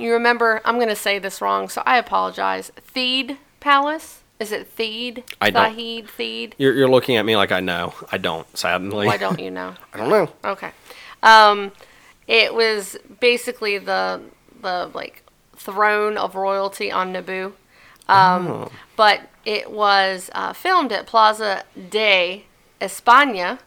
[0.00, 2.70] You remember, I'm going to say this wrong, so I apologize.
[2.94, 4.22] Theed Palace?
[4.40, 5.24] Is it Theed?
[5.40, 6.06] I don't- Thahid?
[6.16, 6.52] Theed?
[6.58, 7.94] You're, you're looking at me like I know.
[8.12, 9.06] I don't, sadly.
[9.06, 9.74] Why don't you know?
[9.92, 10.30] I don't know.
[10.44, 10.70] Okay.
[11.22, 11.72] Um,
[12.28, 14.20] it was basically the
[14.60, 15.24] the like
[15.56, 17.52] throne of royalty on Naboo.
[18.08, 22.44] Um, But it was uh, filmed at Plaza de
[22.80, 23.58] España,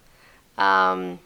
[0.58, 1.20] um,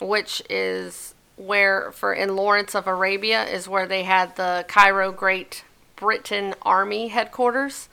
[0.00, 5.64] which is where, for in Lawrence of Arabia, is where they had the Cairo Great
[5.96, 7.88] Britain Army headquarters.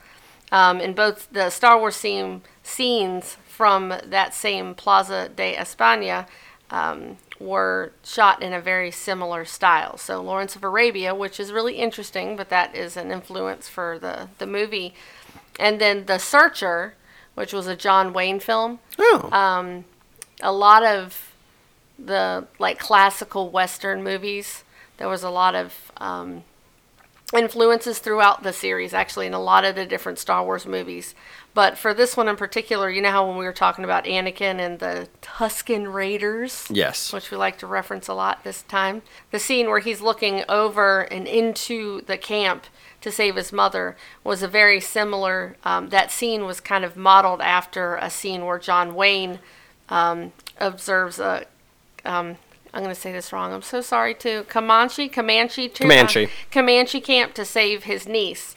[0.52, 6.26] Um, and both the Star Wars scene, scenes from that same Plaza de España
[6.70, 9.96] um, were shot in a very similar style.
[9.96, 14.28] So Lawrence of Arabia, which is really interesting, but that is an influence for the,
[14.38, 14.94] the movie.
[15.58, 16.94] And then The Searcher,
[17.34, 18.80] which was a John Wayne film.
[18.98, 19.84] Oh.
[20.42, 21.29] A lot of
[22.04, 24.64] the like classical Western movies,
[24.96, 26.44] there was a lot of um,
[27.32, 31.14] influences throughout the series, actually, in a lot of the different Star Wars movies.
[31.52, 34.60] But for this one in particular, you know how when we were talking about Anakin
[34.60, 36.66] and the Tusken Raiders?
[36.70, 37.12] yes.
[37.12, 39.02] which we like to reference a lot this time.
[39.32, 42.66] The scene where he's looking over and into the camp
[43.00, 45.56] to save his mother was a very similar.
[45.64, 49.40] Um, that scene was kind of modeled after a scene where John Wayne
[49.88, 51.46] um, observes a.
[52.04, 52.36] Um,
[52.72, 53.52] I'm going to say this wrong.
[53.52, 54.14] I'm so sorry.
[54.14, 56.28] To Comanche, Comanche, to, uh, Comanche.
[56.50, 58.54] Comanche camp to save his niece.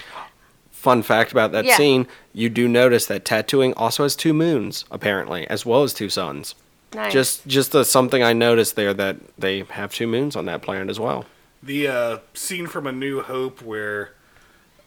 [0.72, 1.78] Fun fact about that Yeah.
[1.78, 6.10] scene: you do notice that Tatooine also has two moons, apparently, as well as two
[6.10, 6.56] suns.
[6.94, 7.12] Nice.
[7.12, 10.90] Just, just uh, something I noticed there that they have two moons on that planet
[10.90, 11.26] as well.
[11.64, 14.12] The uh, scene from A New Hope where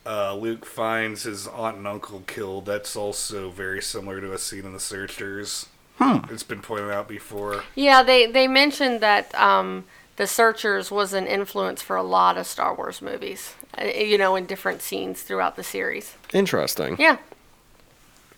[0.04, 4.64] uh, Luke finds his aunt and uncle killed, that's also very similar to a scene
[4.66, 5.66] in The Searchers.
[6.00, 7.62] It's been pointed out before.
[7.74, 9.84] Yeah, they they mentioned that um,
[10.16, 13.54] the Searchers was an influence for a lot of Star Wars movies.
[13.78, 16.14] uh, You know, in different scenes throughout the series.
[16.32, 16.96] Interesting.
[16.98, 17.16] Yeah.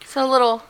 [0.05, 0.63] So a little,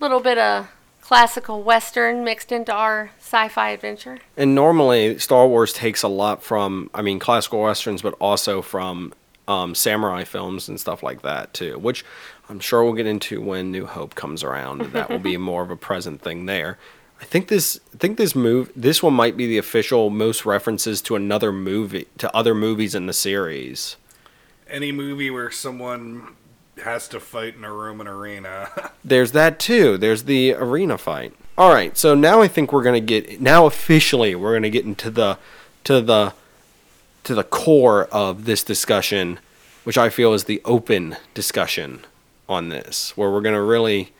[0.00, 0.68] little bit of
[1.00, 4.18] classical western mixed into our sci-fi adventure.
[4.36, 9.12] And normally, Star Wars takes a lot from, I mean, classical westerns, but also from
[9.46, 11.78] um, samurai films and stuff like that too.
[11.78, 12.04] Which
[12.48, 14.92] I'm sure we'll get into when New Hope comes around.
[14.92, 16.78] That will be more of a present thing there.
[17.20, 21.00] I think this, I think this move, this one might be the official most references
[21.02, 23.96] to another movie, to other movies in the series.
[24.68, 26.34] Any movie where someone
[26.82, 28.90] has to fight in a Roman arena.
[29.04, 29.96] There's that too.
[29.96, 31.32] There's the arena fight.
[31.56, 35.08] All right, so now I think we're gonna get now officially we're gonna get into
[35.08, 35.38] the
[35.84, 36.34] to the
[37.22, 39.38] to the core of this discussion,
[39.84, 42.04] which I feel is the open discussion
[42.48, 44.12] on this, where we're gonna really,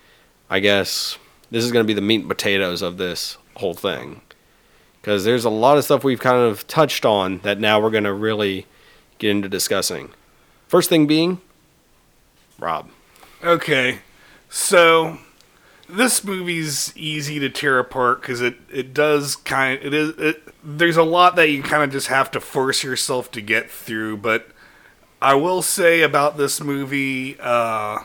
[0.49, 1.19] I guess,
[1.51, 4.23] this is gonna be the meat and potatoes of this whole thing,
[5.01, 8.15] because there's a lot of stuff we've kind of touched on that now we're gonna
[8.15, 8.67] really
[9.19, 10.11] get into discussing.
[10.69, 11.41] First thing being,
[12.59, 12.89] Rob.
[13.43, 13.99] Okay,
[14.49, 15.19] so
[15.89, 20.97] this movie's easy to tear apart because it it does kind it is it, there's
[20.97, 24.17] a lot that you kind of just have to force yourself to get through.
[24.17, 24.49] But
[25.21, 27.99] I will say about this movie, uh,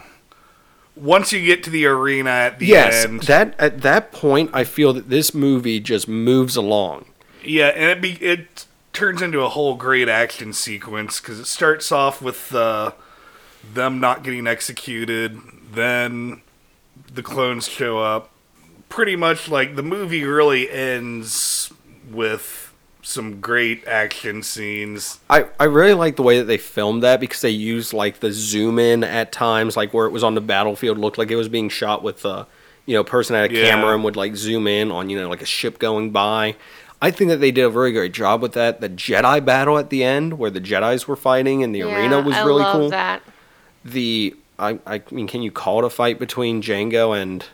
[1.00, 4.64] once you get to the arena at the yes, end, that at that point, I
[4.64, 7.06] feel that this movie just moves along.
[7.44, 11.92] yeah, and it be it turns into a whole great action sequence because it starts
[11.92, 12.92] off with uh,
[13.74, 15.40] them not getting executed,
[15.72, 16.42] then
[17.14, 18.30] the clones show up.
[18.90, 21.72] Pretty much like the movie really ends
[22.12, 22.59] with
[23.02, 25.20] some great action scenes.
[25.30, 28.32] I, I really like the way that they filmed that because they used like the
[28.32, 31.50] zoom in at times, like where it was on the battlefield, looked like it was
[31.50, 32.46] being shot with a
[32.86, 33.70] you know person at a Yeah.
[33.70, 36.56] camera and would like zoom in on you know like a ship going by.
[37.02, 38.82] I think that they did a very great job with that.
[38.82, 42.36] The Jedi battle at the end, where the Jedi's were fighting and the arena, was
[42.36, 42.90] I really love cool.
[42.90, 43.24] that.
[43.86, 47.46] The I I mean, can you call it a fight between Jango and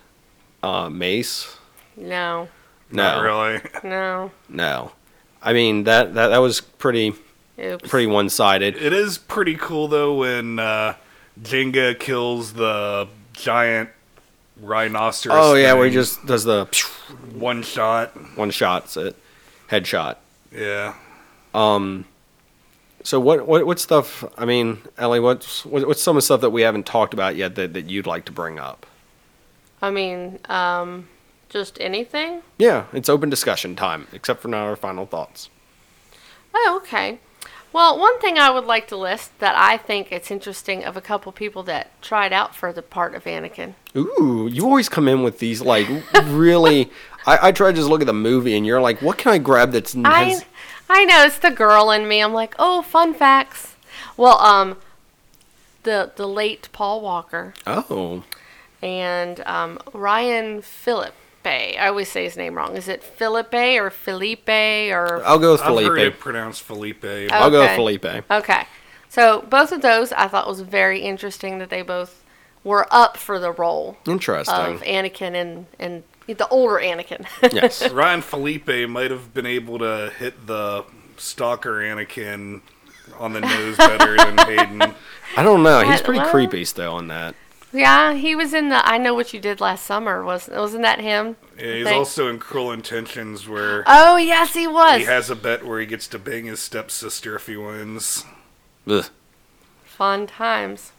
[0.63, 1.55] uh, Mace?
[1.95, 2.47] No,
[2.91, 3.62] No, Not really.
[3.84, 4.31] no.
[4.49, 4.91] no.
[5.45, 7.13] I mean that that that was pretty
[7.60, 7.88] Oops.
[7.88, 8.75] pretty one sided.
[8.75, 10.95] It is pretty cool though when uh,
[11.39, 13.91] Jango kills the giant
[14.60, 15.38] rhinoceros.
[15.39, 16.65] Oh yeah, where he just does the
[17.34, 18.10] one shot.
[18.36, 19.15] one shots it,
[19.69, 20.17] headshot.
[20.51, 20.95] Yeah.
[21.53, 22.05] Um,
[23.03, 24.23] so what what what stuff?
[24.38, 27.36] I mean, Ellie, what's what, what's some of the stuff that we haven't talked about
[27.36, 28.88] yet that, that you'd like to bring up?
[29.81, 31.08] I mean, um,
[31.49, 32.41] just anything.
[32.58, 35.49] Yeah, it's open discussion time, except for now our final thoughts.
[36.53, 37.19] Oh, okay.
[37.73, 41.01] Well, one thing I would like to list that I think it's interesting of a
[41.01, 43.73] couple people that tried out for the part of Anakin.
[43.97, 45.88] Ooh, you always come in with these like
[46.23, 46.89] really.
[47.25, 49.39] I, I try to just look at the movie, and you're like, what can I
[49.39, 50.45] grab that's I has,
[50.89, 52.21] I know it's the girl in me.
[52.21, 53.75] I'm like, oh, fun facts.
[54.15, 54.77] Well, um,
[55.84, 58.23] the the late Paul Walker oh
[58.81, 60.62] and um, Ryan
[61.45, 61.77] Philippe.
[61.77, 62.75] I always say his name wrong.
[62.75, 65.23] Is it Philippe or Felipe or?
[65.25, 66.13] I'll go with I've heard Felipe.
[66.13, 67.05] it pronounced Felipe.
[67.31, 68.05] I'll go with Felipe.
[68.31, 68.63] Okay.
[69.10, 72.23] So both of those I thought was very interesting that they both
[72.63, 74.55] were up for the role Interesting.
[74.55, 77.25] of Anakin and, and the older Anakin.
[77.53, 77.89] yes.
[77.91, 80.84] Ryan Felipe might have been able to hit the
[81.17, 82.62] stalker Anakin
[83.19, 84.95] on the nose better than Hayden.
[85.38, 85.81] I don't know.
[85.89, 87.36] He's pretty well- creepy still in that.
[87.75, 90.23] Yeah, he was in the I Know What You Did Last Summer.
[90.23, 91.35] wasn't wasn't that him?
[91.59, 94.99] Yeah, he's also in Cruel Intentions where Oh yes, he was.
[94.99, 98.25] he has a bet where he gets to bang his stepsister if he wins.
[98.88, 99.05] Ugh.
[99.83, 100.91] Fun times.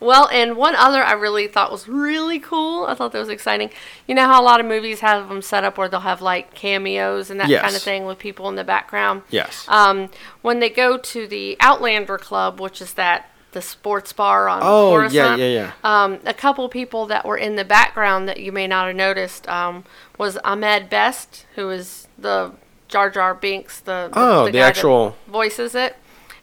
[0.00, 2.86] Well, and one other I really thought was really cool.
[2.86, 3.70] I thought that was exciting.
[4.08, 6.54] You know how a lot of movies have them set up where they'll have like
[6.54, 9.22] cameos and that kind of thing with people in the background.
[9.30, 9.64] Yes.
[9.68, 14.60] Um, when they go to the Outlander Club, which is that the sports bar on
[14.62, 16.02] oh Coruscant, yeah, yeah, yeah.
[16.04, 19.48] Um, a couple people that were in the background that you may not have noticed
[19.48, 19.84] um,
[20.18, 22.52] was Ahmed Best, who is the
[22.88, 25.96] Jar Jar Binks, the, the Oh, the guy that actual- voices it,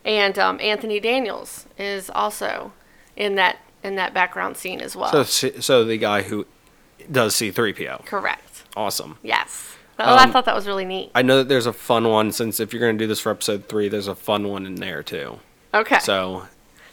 [0.06, 2.72] and um, Anthony Daniels is also
[3.16, 5.24] in that in that background scene as well.
[5.26, 6.46] So so the guy who
[7.12, 8.06] does C3PO.
[8.06, 8.64] Correct.
[8.76, 9.18] Awesome.
[9.24, 9.78] Yes.
[9.98, 11.12] Oh, I Um, thought that was really neat.
[11.16, 13.32] I know that there's a fun one since if you're going to do this for
[13.32, 15.40] episode 3, there's a fun one in there too.
[15.74, 16.00] Okay.
[16.00, 16.48] So,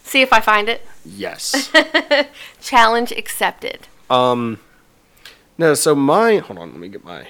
[0.07, 0.87] See if I find it.
[1.05, 1.73] yes.
[2.61, 3.89] Challenge accepted.
[4.09, 4.61] um
[5.59, 7.29] no, so my hold on, let me get my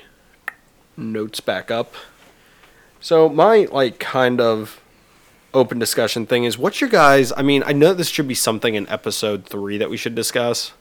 [0.97, 1.95] notes back up.
[3.01, 4.81] So my like kind of
[5.55, 8.75] open discussion thing is what's your guys I mean, I know this should be something
[8.75, 10.73] in episode 3 that we should discuss.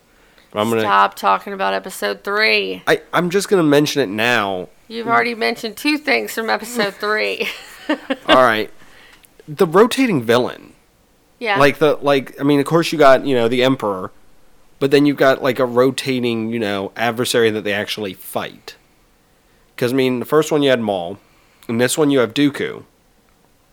[0.52, 2.82] But I'm going to Stop talking about episode three.
[2.88, 6.94] I I'm just going to mention it now You've already mentioned two things from episode
[6.96, 7.48] three.
[8.28, 8.70] All right.
[9.48, 10.74] The rotating villain.
[11.40, 11.60] Yeah.
[11.60, 14.12] Like the like I mean of course you got, you know, the emperor,
[14.80, 18.76] but then you've got like a rotating, you know, adversary that they actually fight.
[19.78, 21.20] Cuz I mean, the first one you had Maul,
[21.68, 22.84] and this one you have Dooku.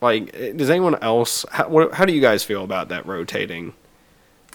[0.01, 3.73] Like eh, does anyone else how, what, how do you guys feel about that rotating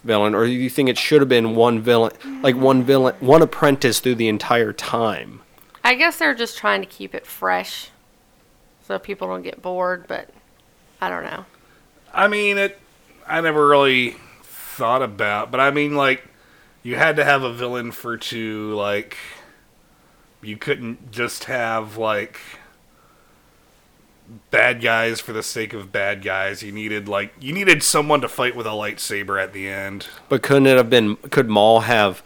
[0.04, 3.42] villain or do you think it should have been one villain like one villain one
[3.42, 5.40] apprentice through the entire time?
[5.82, 7.90] I guess they're just trying to keep it fresh
[8.88, 10.30] so people don't get bored, but
[11.00, 11.44] I don't know.
[12.12, 12.80] I mean, it.
[13.28, 16.24] I never really thought about, but I mean, like,
[16.82, 19.16] you had to have a villain for to like.
[20.40, 22.40] You couldn't just have like
[24.50, 26.62] bad guys for the sake of bad guys.
[26.62, 30.06] You needed like you needed someone to fight with a lightsaber at the end.
[30.28, 32.22] But couldn't it have been could Maul have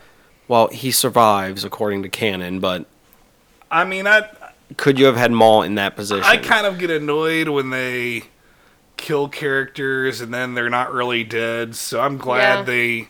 [0.48, 2.86] well, he survives according to canon, but
[3.70, 4.28] I mean, I
[4.76, 6.24] could you have had Maul in that position?
[6.24, 8.24] I kind of get annoyed when they
[8.96, 11.74] kill characters and then they're not really dead.
[11.74, 12.62] So I'm glad Yeah.
[12.62, 13.08] they.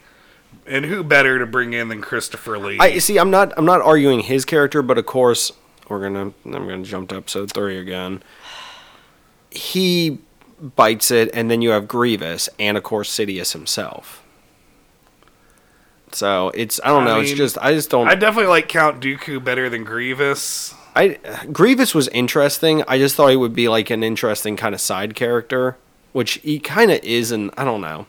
[0.67, 2.79] And who better to bring in than Christopher Lee?
[2.79, 3.19] I see.
[3.19, 3.53] I'm not.
[3.57, 5.53] I'm not arguing his character, but of course,
[5.89, 6.33] we're gonna.
[6.45, 8.23] I'm gonna jump to episode three again.
[9.51, 10.19] He
[10.61, 14.23] bites it, and then you have Grievous, and of course Sidious himself.
[16.13, 16.79] So it's.
[16.85, 17.21] I don't I know.
[17.21, 17.59] it's just.
[17.61, 18.07] I just don't.
[18.07, 20.75] I definitely like Count Dooku better than Grievous.
[20.95, 21.19] I
[21.53, 22.83] Grievous was interesting.
[22.87, 25.77] I just thought he would be like an interesting kind of side character,
[26.13, 28.07] which he kind of is, and I don't know.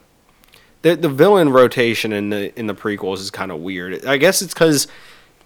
[0.82, 4.04] The the villain rotation in the in the prequels is kind of weird.
[4.04, 4.86] I guess it's because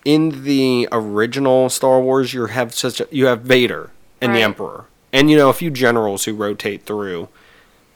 [0.05, 4.87] in the original Star Wars you have such a, you have Vader and the Emperor,
[5.13, 7.29] and you know a few generals who rotate through,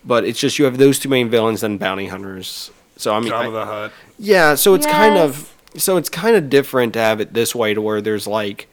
[0.04, 2.70] but it's just you have those two main villains and bounty hunters.
[2.96, 3.92] So I mean, I- Jabba the Hutt.
[4.20, 7.74] yeah, so it's kind of so it's kind of different to have it this way
[7.74, 8.68] to where there's like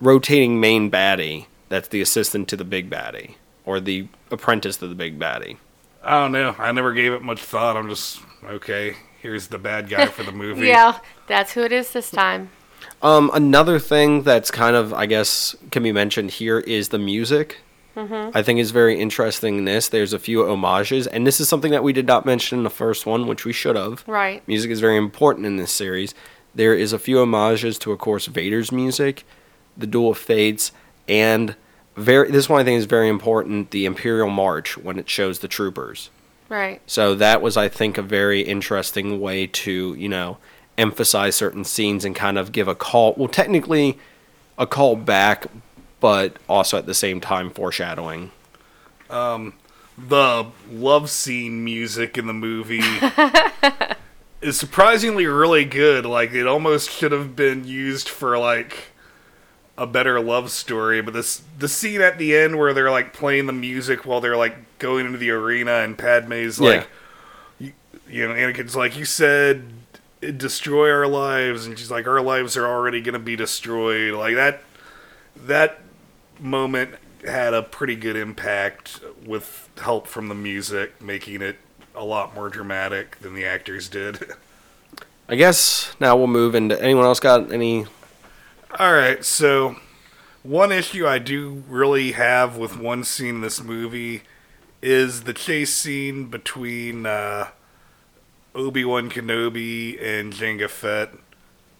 [0.00, 3.34] rotating main baddie that's the assistant to the big baddie
[3.64, 5.56] or the apprentice to the big baddie.
[6.02, 6.54] I don't know.
[6.58, 7.76] I never gave it much thought.
[7.76, 8.96] I'm just okay.
[9.20, 10.68] Here's the bad guy for the movie.
[10.68, 12.50] Yeah, that's who it is this time.
[13.02, 17.58] Um, another thing that's kind of I guess can be mentioned here is the music.
[17.98, 19.88] I think is very interesting in this.
[19.88, 22.68] There's a few homages, and this is something that we did not mention in the
[22.68, 24.06] first one, which we should have.
[24.06, 24.46] Right.
[24.46, 26.14] Music is very important in this series.
[26.54, 29.24] There is a few homages to, of course, Vader's music,
[29.76, 30.72] the Duel of Fates,
[31.08, 31.56] and
[31.96, 32.30] very.
[32.30, 33.70] This one I think is very important.
[33.70, 36.10] The Imperial March when it shows the troopers.
[36.48, 36.80] Right.
[36.86, 40.38] So that was, I think, a very interesting way to you know
[40.78, 43.14] emphasize certain scenes and kind of give a call.
[43.16, 43.98] Well, technically,
[44.58, 45.46] a call back,
[46.00, 48.30] but also at the same time foreshadowing.
[49.10, 49.54] Um,
[49.96, 52.82] the love scene music in the movie
[54.40, 56.04] is surprisingly really good.
[56.04, 58.92] Like it almost should have been used for like
[59.78, 61.00] a better love story.
[61.02, 64.36] But this the scene at the end where they're like playing the music while they're
[64.36, 66.88] like going into the arena and Padme's like,
[67.58, 67.72] you,
[68.08, 69.72] you know, Anakin's like, you said
[70.32, 74.14] destroy our lives, and she's like, our lives are already gonna be destroyed.
[74.14, 74.62] Like that
[75.36, 75.80] that
[76.40, 81.56] moment had a pretty good impact with help from the music, making it
[81.94, 84.18] a lot more dramatic than the actors did.
[85.28, 86.80] I guess now we'll move into.
[86.80, 87.86] Anyone else got any?
[88.78, 89.76] All right, so
[90.42, 94.24] one issue I do really have with one scene in this movie
[94.82, 97.48] is the chase scene between uh,
[98.54, 101.12] Obi Wan Kenobi and Jango Fett.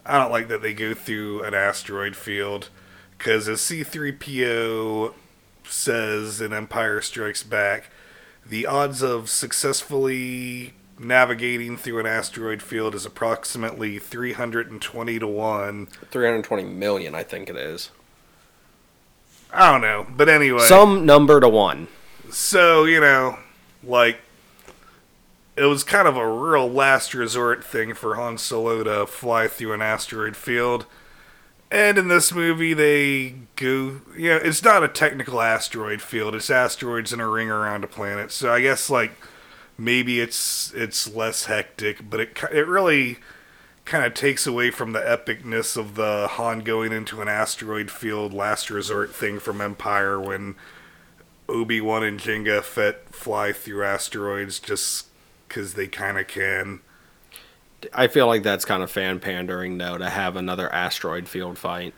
[0.07, 2.70] I don't like that they go through an asteroid field
[3.18, 5.12] because as C3PO
[5.68, 7.90] says in Empire Strikes Back,
[8.47, 15.86] the odds of successfully navigating through an asteroid field is approximately 320 to 1.
[16.11, 17.90] 320 million, I think it is.
[19.53, 20.07] I don't know.
[20.09, 20.66] But anyway.
[20.66, 21.88] Some number to one.
[22.30, 23.38] So, you know,
[23.82, 24.18] like,
[25.57, 29.72] it was kind of a real last resort thing for Han Solo to fly through
[29.72, 30.86] an asteroid field.
[31.70, 36.51] And in this movie, they go, you know, it's not a technical asteroid field, it's
[36.51, 38.30] asteroids in a ring around a planet.
[38.30, 39.12] So I guess, like,
[39.79, 43.18] maybe it's it's less hectic, but it, it really
[43.85, 48.35] kind of takes away from the epicness of the Han going into an asteroid field
[48.35, 50.57] last resort thing from Empire when
[51.49, 55.07] Obi Wan and Jango Fett fly through asteroids just
[55.49, 56.81] because they kind of can.
[57.93, 61.95] I feel like that's kind of fan pandering, though, to have another asteroid field fight.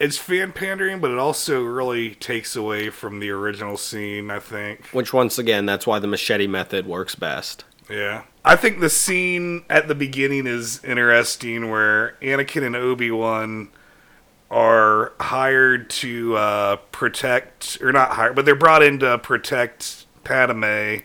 [0.00, 4.30] It's fan pandering, but it also really takes away from the original scene.
[4.30, 4.86] I think.
[4.88, 7.64] Which, once again, that's why the machete method works best.
[7.88, 8.22] Yeah.
[8.44, 13.68] I think the scene at the beginning is interesting where Anakin and Obi Wan
[14.50, 20.96] are hired to uh, protect, or not hired, but they're brought in to protect Padme.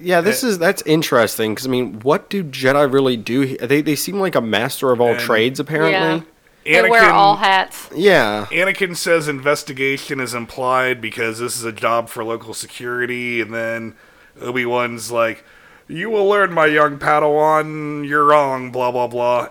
[0.00, 3.56] Yeah, this is that's interesting because I mean, what do Jedi really do?
[3.58, 6.26] They they seem like a master of all And- trades, apparently.
[6.64, 7.88] They wear all hats.
[7.94, 8.46] Yeah.
[8.50, 13.94] Anakin says investigation is implied because this is a job for local security, and then
[14.40, 15.44] Obi Wan's like,
[15.88, 18.06] "You will learn, my young Padawan.
[18.08, 19.48] You're wrong." Blah blah blah.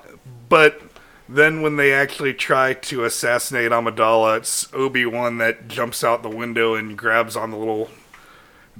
[0.50, 0.82] But
[1.30, 6.30] then when they actually try to assassinate Amidala, it's Obi Wan that jumps out the
[6.30, 7.90] window and grabs on the little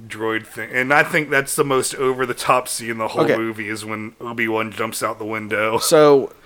[0.06, 0.70] droid thing.
[0.72, 3.36] And I think that's the most over the top scene in the whole Okay.
[3.36, 5.78] movie is when Obi Wan jumps out the window.
[5.78, 6.41] So, like, th-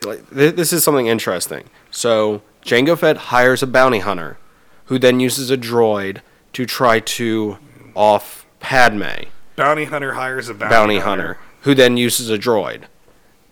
[0.00, 1.64] this is something interesting.
[1.90, 4.38] So, Jango Fett hires a bounty hunter,
[4.86, 6.20] who then uses a droid
[6.52, 7.58] to try to
[7.94, 9.24] off Padme,
[9.56, 12.82] Bounty hunter hires a bounty, bounty hunter, who then uses a droid.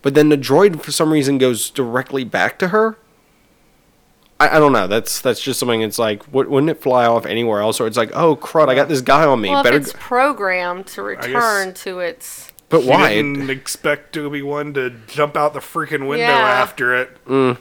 [0.03, 2.99] But then the droid, for some reason, goes directly back to her.
[4.38, 4.86] I, I don't know.
[4.86, 5.80] That's that's just something.
[5.80, 7.80] It's like, wou- wouldn't it fly off anywhere else?
[7.80, 9.49] Or it's like, oh crud, I got this guy on me.
[9.51, 9.76] Well, if Better.
[9.78, 12.53] it's g- programmed to guess- return to its.
[12.78, 13.14] But She why?
[13.14, 16.38] didn't expect Obi Wan to jump out the freaking window Yeah.
[16.38, 17.24] after it.
[17.26, 17.58] Mm.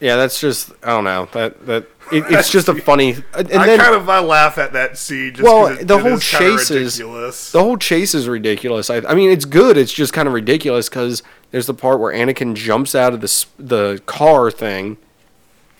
[0.00, 1.28] Yeah, that's just I don't know.
[1.32, 3.16] That that it, it's just a funny.
[3.34, 5.34] And I then kind of I laugh at that scene.
[5.34, 7.52] Just Well, 'cause it, the it whole is chase is- ridiculous.
[7.52, 8.88] the whole chase is ridiculous.
[8.88, 9.76] I, I mean, it's good.
[9.76, 13.46] It's just kind of ridiculous because there's the part where Anakin jumps out of the
[13.58, 14.96] the car thing,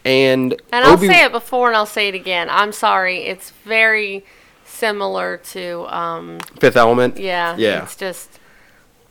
[0.05, 2.49] And And I'll say it before and I'll say it again.
[2.51, 3.21] I'm sorry.
[3.25, 4.25] It's very
[4.81, 7.17] similar to um Fifth Element.
[7.19, 7.55] yeah.
[7.57, 7.85] Yeah.
[7.85, 8.39] It's just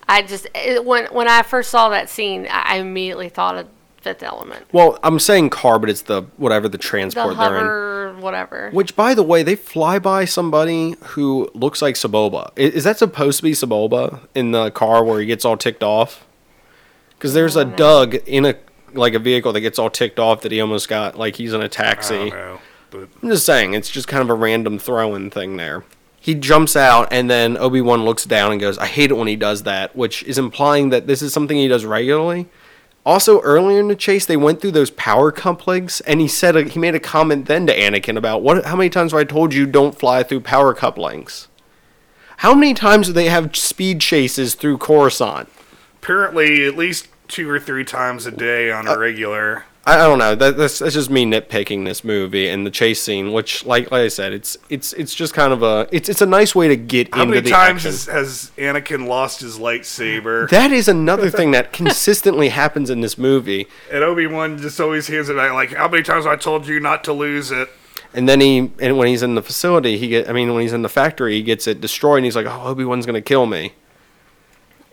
[0.08, 3.68] I just it, when when I first saw that scene, I I immediately thought of
[4.02, 4.66] Fifth Element.
[4.72, 8.22] Well, I'm saying car, but it's the whatever the The transport they're in.
[8.22, 8.70] whatever.
[8.72, 12.52] Which, by the way, they fly by somebody who looks like Sebulba.
[12.58, 15.84] I- Is, that supposed to be Sebulba in the car where he gets all ticked
[15.84, 16.26] off?
[17.12, 18.56] Because there's a Dug in a
[18.94, 21.62] like a vehicle that gets all ticked off that he almost got like he's in
[21.62, 22.32] a taxi.
[22.92, 25.84] But I'm just saying, it's just kind of a random throw-in thing there.
[26.20, 29.28] He jumps out, and then Obi Wan looks down and goes, "I hate it when
[29.28, 32.48] he does that," which is implying that this is something he does regularly.
[33.06, 36.64] Also, earlier in the chase, they went through those power couplings, and he said a,
[36.64, 38.66] he made a comment then to Anakin about what?
[38.66, 41.48] How many times have I told you don't fly through power couplings?
[42.38, 45.50] How many times do they have speed chases through Coruscant?
[46.02, 49.66] apparently at least two or three times a day on a Uh, regular.
[49.86, 50.36] I, I don't know.
[50.36, 54.02] That, that's that's just me nitpicking this movie and the chase scene, which, like like
[54.04, 56.76] I said, it's it's it's just kind of a it's it's a nice way to
[56.76, 57.92] get How into many the times action.
[57.92, 60.50] has, has Anakin lost his lightsaber?
[60.60, 63.68] That is another thing that consistently happens in this movie.
[63.92, 66.68] and Obi Wan just always hands it out like, "How many times have I told
[66.68, 67.70] you not to lose it?"
[68.14, 70.74] And then he, and when he's in the facility, he get, I mean, when he's
[70.74, 73.46] in the factory, he gets it destroyed, and he's like, "Oh, Obi Wan's gonna kill
[73.46, 73.74] me."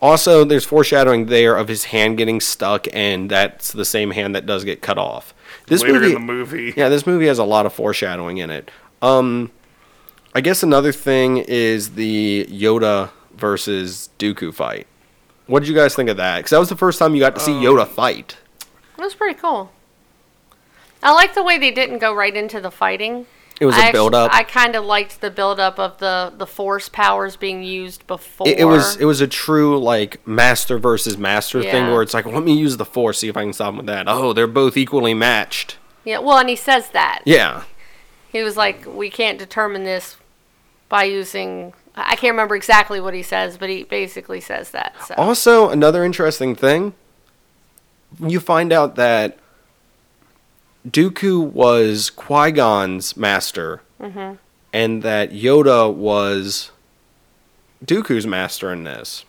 [0.00, 4.44] Also, there's foreshadowing there of his hand getting stuck, and that's the same hand that
[4.44, 5.34] does get cut off.
[5.66, 8.50] This Later movie, in the movie, yeah, this movie has a lot of foreshadowing in
[8.50, 8.70] it.
[9.00, 9.50] Um,
[10.34, 14.86] I guess another thing is the Yoda versus Dooku fight.
[15.46, 16.38] What did you guys think of that?
[16.38, 18.36] Because that was the first time you got to see Yoda fight.
[18.98, 19.72] It was pretty cool.
[21.02, 23.26] I like the way they didn't go right into the fighting.
[23.58, 24.32] It was I a build up.
[24.34, 28.46] I kind of liked the build up of the the force powers being used before.
[28.46, 32.26] it, it was it was a true like master versus master thing where it's like,
[32.26, 34.06] well, let me use the force, see if I can stop him with that.
[34.08, 35.78] Oh, they're both equally matched.
[36.04, 36.18] yeah.
[36.18, 37.62] Well, and he says that Yeah,
[38.30, 40.16] he was like, we can't determine this
[40.88, 41.72] by using.
[41.98, 44.94] I can't remember exactly what he says, but he basically says that.
[45.06, 45.14] So.
[45.16, 46.92] Also, another interesting thing,
[48.20, 49.38] you find out that
[50.86, 54.34] Dooku was Qui Gon's master, Mm-hmm.
[54.74, 56.70] and that Yoda was
[57.84, 59.24] Dooku's master in this.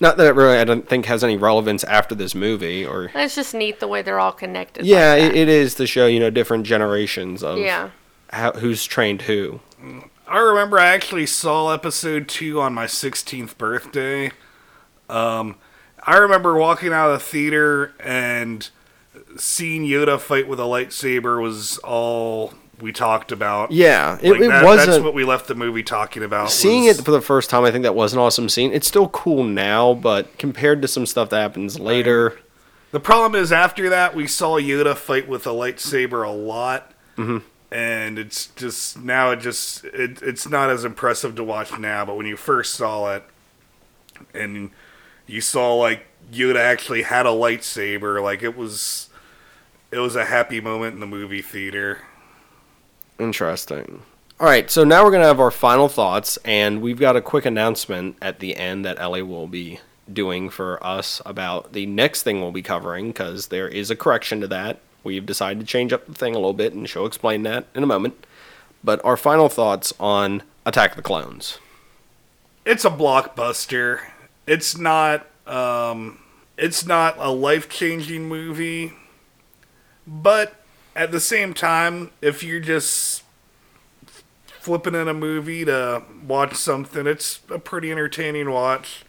[0.00, 3.22] Not that it really, I don't think, has any relevance after this movie, or And
[3.22, 4.82] it's just neat the way they're all connected.
[4.82, 5.20] like yeah, that.
[5.32, 7.90] it, it is to show you know different generations of yeah.
[8.32, 9.60] how, who's trained who.
[10.26, 14.30] I remember I actually saw episode two on my 16th birthday.
[15.10, 15.56] Um,
[16.04, 18.68] I remember walking out of the theater and
[19.36, 23.70] seeing Yoda fight with a lightsaber was all we talked about.
[23.70, 24.90] Yeah, it, Like it that- wasn't.
[24.92, 26.50] That's what we left the movie talking about.
[26.50, 28.72] Seeing was- it for the first time, I think that was an awesome scene.
[28.72, 32.38] It's still cool now, but compared to some stuff that happens later,
[32.92, 37.38] The problem is after that we saw Yoda fight with a lightsaber a lot, Mm-hmm.
[37.70, 42.04] and it's just now it just it, it's not as impressive to watch now.
[42.06, 43.22] But when you first saw it,
[44.34, 44.70] and
[45.26, 49.09] you saw like Yoda actually had a lightsaber, like it was
[49.90, 51.98] it was a happy moment in the movie theater.
[53.18, 54.02] interesting.
[54.38, 57.44] All right, so now we're gonna have our final thoughts, and we've got a quick
[57.44, 59.80] announcement at the end that Ellie will be
[60.10, 64.40] doing for us about the next thing we'll be covering, because there is a correction
[64.40, 64.78] to that.
[65.04, 67.82] We've decided to change up the thing a little bit, and she'll explain that in
[67.82, 68.26] a moment.
[68.82, 71.58] But our final thoughts on Attack of the Clones.
[72.64, 74.00] it's a blockbuster.
[74.46, 76.18] It's not um
[76.56, 78.92] it's not a life-changing movie.
[80.12, 80.56] But
[80.96, 83.22] at the same time, if you're just
[84.46, 89.04] flipping in a movie to watch something, it's a pretty entertaining watch.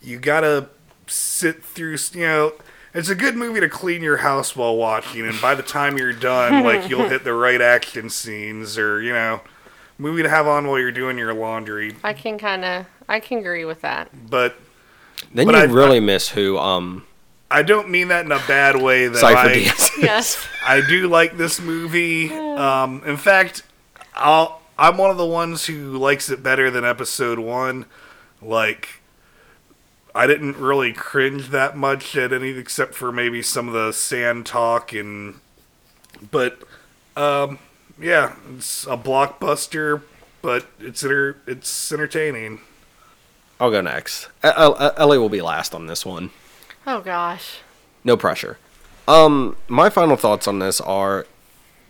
[0.00, 0.68] You got to
[1.08, 2.52] sit through, you know,
[2.94, 6.12] it's a good movie to clean your house while watching and by the time you're
[6.12, 9.40] done, like you'll hit the right action scenes or, you know,
[9.98, 11.96] movie to have on while you're doing your laundry.
[12.04, 14.30] I can kind of I can agree with that.
[14.30, 14.56] But
[15.34, 17.04] Then But you I- really miss who um
[17.50, 19.08] I don't mean that in a bad way.
[19.08, 19.90] That Cypher I, Diaz.
[19.98, 20.46] Yes.
[20.66, 22.32] I do like this movie.
[22.32, 23.62] Um, in fact,
[24.14, 27.86] I'll I'm one of the ones who likes it better than Episode One.
[28.40, 29.00] Like,
[30.14, 34.46] I didn't really cringe that much at any, except for maybe some of the sand
[34.46, 35.40] talk and.
[36.30, 36.60] But,
[37.16, 37.58] um,
[38.00, 40.02] yeah, it's a blockbuster,
[40.42, 42.60] but it's enter, it's entertaining.
[43.60, 44.28] I'll go next.
[44.42, 46.30] Ellie will be last on this one.
[46.90, 47.58] Oh gosh.
[48.02, 48.56] No pressure.
[49.06, 51.26] Um, my final thoughts on this are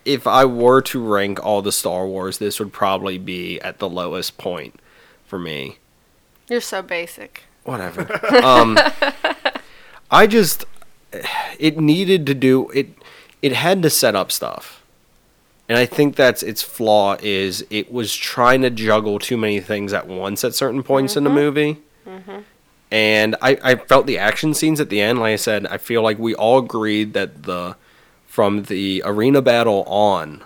[0.03, 3.87] if I were to rank all the Star Wars, this would probably be at the
[3.87, 4.77] lowest point
[5.25, 5.77] for me.
[6.49, 7.43] You're so basic.
[7.63, 8.11] Whatever.
[8.43, 8.77] um,
[10.11, 10.65] I just
[11.57, 12.89] it needed to do it.
[13.41, 14.83] it had to set up stuff.
[15.69, 19.93] And I think that's its flaw is it was trying to juggle too many things
[19.93, 21.77] at once at certain points in the movie.
[22.91, 26.01] And I, I felt the action scenes at the end, like I said, I feel
[26.01, 27.75] like we all agreed that the
[28.25, 30.43] from the arena battle on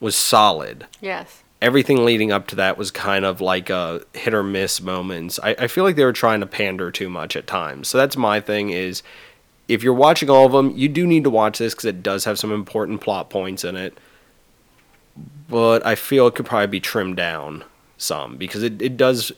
[0.00, 0.86] was solid.
[1.00, 1.42] Yes.
[1.60, 5.38] Everything leading up to that was kind of like a hit or miss moments.
[5.42, 7.88] I, I feel like they were trying to pander too much at times.
[7.88, 9.02] So that's my thing is
[9.68, 12.24] if you're watching all of them, you do need to watch this because it does
[12.24, 13.96] have some important plot points in it.
[15.48, 17.64] But I feel it could probably be trimmed down
[17.96, 19.30] some because it, it does,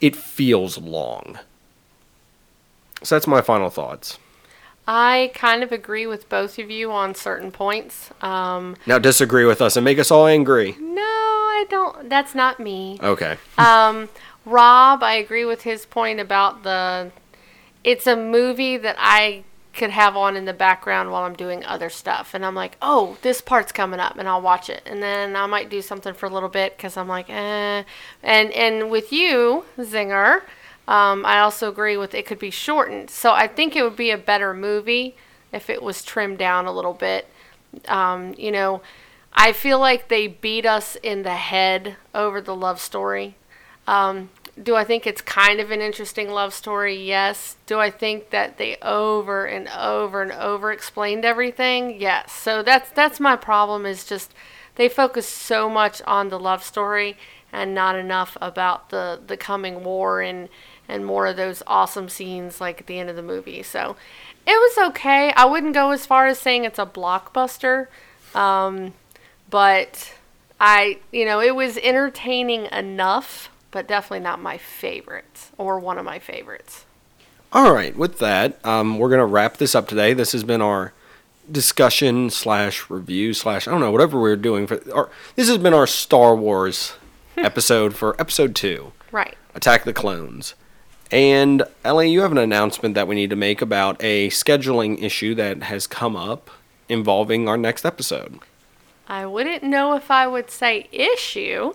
[0.00, 1.38] it feels long.
[3.02, 4.18] So that's my final thoughts.
[4.86, 8.10] I kind of agree with both of you on certain points.
[8.20, 10.76] Um, Now disagree with us and make us all angry.
[10.80, 12.08] no, I don't.
[12.08, 12.98] That's not me.
[13.00, 13.36] Okay.
[13.58, 14.08] Um,
[14.44, 17.12] Rob, I agree with his point about the.
[17.84, 21.88] It's a movie that I could have on in the background while I'm doing other
[21.88, 25.34] stuff, and I'm like, oh, this part's coming up, and I'll watch it, and then
[25.36, 27.84] I might do something for a little bit because I'm like, eh.
[28.22, 30.42] And and with you, Zinger,
[30.88, 33.10] um, I also agree with it could be shortened.
[33.10, 35.14] So I think it would be a better movie
[35.52, 37.28] if it was trimmed down a little bit.
[37.88, 38.82] Um, you know,
[39.32, 43.36] I feel like they beat us in the head over the love story.
[43.86, 44.30] Um,
[44.60, 46.94] do I think it's kind of an interesting love story?
[47.02, 47.56] Yes.
[47.66, 51.98] Do I think that they over and over and over explained everything?
[52.00, 52.32] Yes.
[52.32, 54.34] So that's that's my problem is just
[54.74, 57.16] they focus so much on the love story
[57.50, 60.50] and not enough about the the coming war and
[60.88, 63.62] and more of those awesome scenes like at the end of the movie.
[63.62, 63.96] So
[64.46, 65.32] it was okay.
[65.32, 67.86] I wouldn't go as far as saying it's a blockbuster.
[68.34, 68.94] Um,
[69.50, 70.14] but
[70.60, 76.04] I, you know, it was entertaining enough, but definitely not my favorite or one of
[76.04, 76.84] my favorites.
[77.52, 80.14] All right, with that, um, we're gonna wrap this up today.
[80.14, 80.94] This has been our
[81.50, 84.80] discussion slash review slash I don't know whatever we're doing for.
[84.92, 86.94] Our, this has been our Star Wars
[87.36, 89.36] episode for episode two, Right.
[89.54, 90.54] Attack the Clones.
[91.12, 95.34] And Ellie, you have an announcement that we need to make about a scheduling issue
[95.34, 96.50] that has come up
[96.88, 98.38] involving our next episode.
[99.06, 101.74] I wouldn't know if I would say issue,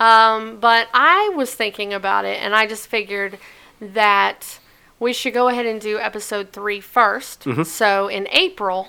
[0.00, 3.38] um, but I was thinking about it and I just figured
[3.78, 4.58] that
[4.98, 7.44] we should go ahead and do episode three first.
[7.64, 8.88] So in April,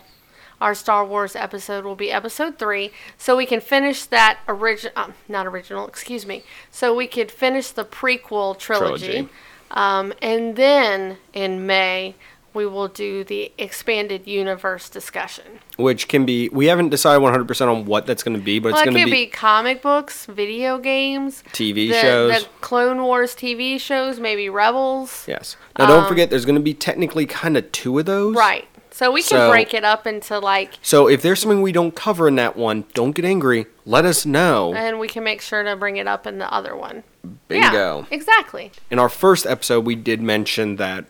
[0.61, 5.13] our Star Wars episode will be episode three, so we can finish that original, um,
[5.27, 6.43] not original, excuse me.
[6.71, 9.29] So we could finish the prequel trilogy, Trilogy.
[9.73, 12.15] Um, and then in May
[12.53, 15.43] we will do the expanded universe discussion.
[15.77, 18.81] Which can be, we haven't decided 100% on what that's going to be, but Well,
[18.81, 22.43] it's it going to could be, be, comic books, video games, TV the, shows.
[22.43, 25.25] the Clone Wars TV shows, maybe Rebels.
[25.27, 25.57] yes.
[25.79, 28.35] Now, don't forget, there's going to be technically kind of two of those.
[28.35, 28.67] Um, Right.
[28.93, 31.95] So we can So- break it up into like, So if there's something we don't
[31.95, 33.65] cover in that one, don't get angry.
[33.85, 34.73] Let us know.
[34.75, 37.03] and we can make sure to bring it up in the other one.
[37.47, 37.99] Bingo.
[38.01, 38.71] Yeah, exactly.
[38.91, 41.05] In our first episode, we did mention that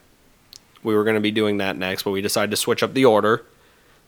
[0.81, 3.03] we were going to be doing that next, but we decided to switch up the
[3.05, 3.43] order.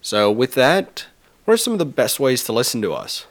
[0.01, 1.05] So with that,
[1.43, 3.25] what are some of the best ways to listen to us?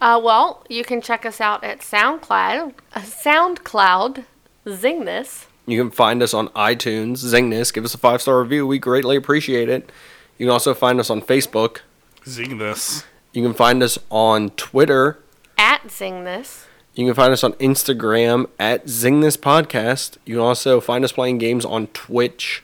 [0.00, 2.74] Uh, well, you can check us out at SoundCloud.
[2.94, 4.24] Uh, SoundCloud.
[4.68, 5.46] Zing this.
[5.66, 7.72] You can find us on iTunes, Zingness.
[7.72, 8.66] give us a five star review.
[8.66, 9.90] We greatly appreciate it.
[10.38, 11.78] You can also find us on Facebook.
[12.26, 13.04] Zing this.
[13.32, 15.18] You can find us on Twitter.
[15.56, 16.66] At Zing this.
[16.94, 20.18] You can find us on Instagram at Zing This Podcast.
[20.26, 22.62] You can also find us playing games on Twitch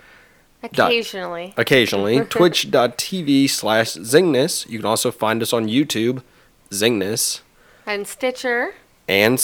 [0.62, 1.54] Occasionally.
[1.56, 2.20] occasionally.
[2.28, 4.68] Twitch.tv slash Zingness.
[4.68, 6.22] You can also find us on YouTube,
[6.70, 7.40] Zingness,
[7.86, 8.74] And Stitcher.
[9.08, 9.34] and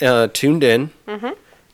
[0.00, 0.90] uh, TuneIn.
[1.08, 1.30] Mm-hmm.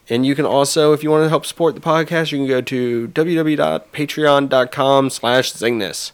[0.09, 2.61] And you can also, if you want to help support the podcast, you can go
[2.61, 6.13] to www.patreon.com slash Zingness.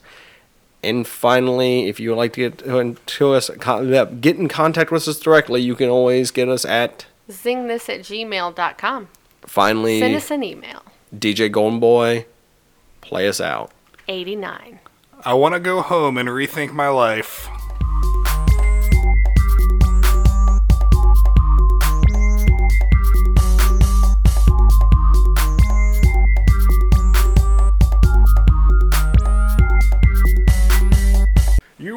[0.82, 5.06] And finally, if you would like to get to, to us, get in contact with
[5.06, 9.08] us directly, you can always get us at Zing this at gmail.com.
[9.42, 10.82] finally Send us an email.
[11.14, 12.26] DJ Golden Boy.
[13.00, 13.70] Play us out.
[14.08, 14.80] 89.
[15.24, 17.48] I want to go home and rethink my life.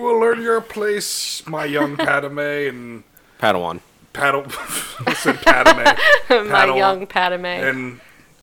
[0.05, 3.03] Will learn your place, my young Padme, and
[3.39, 3.79] Padawan.
[4.13, 4.45] paddle.
[5.05, 5.83] I said Padme.
[6.49, 6.77] My Padawan.
[6.77, 7.45] young Padme.
[7.45, 7.99] And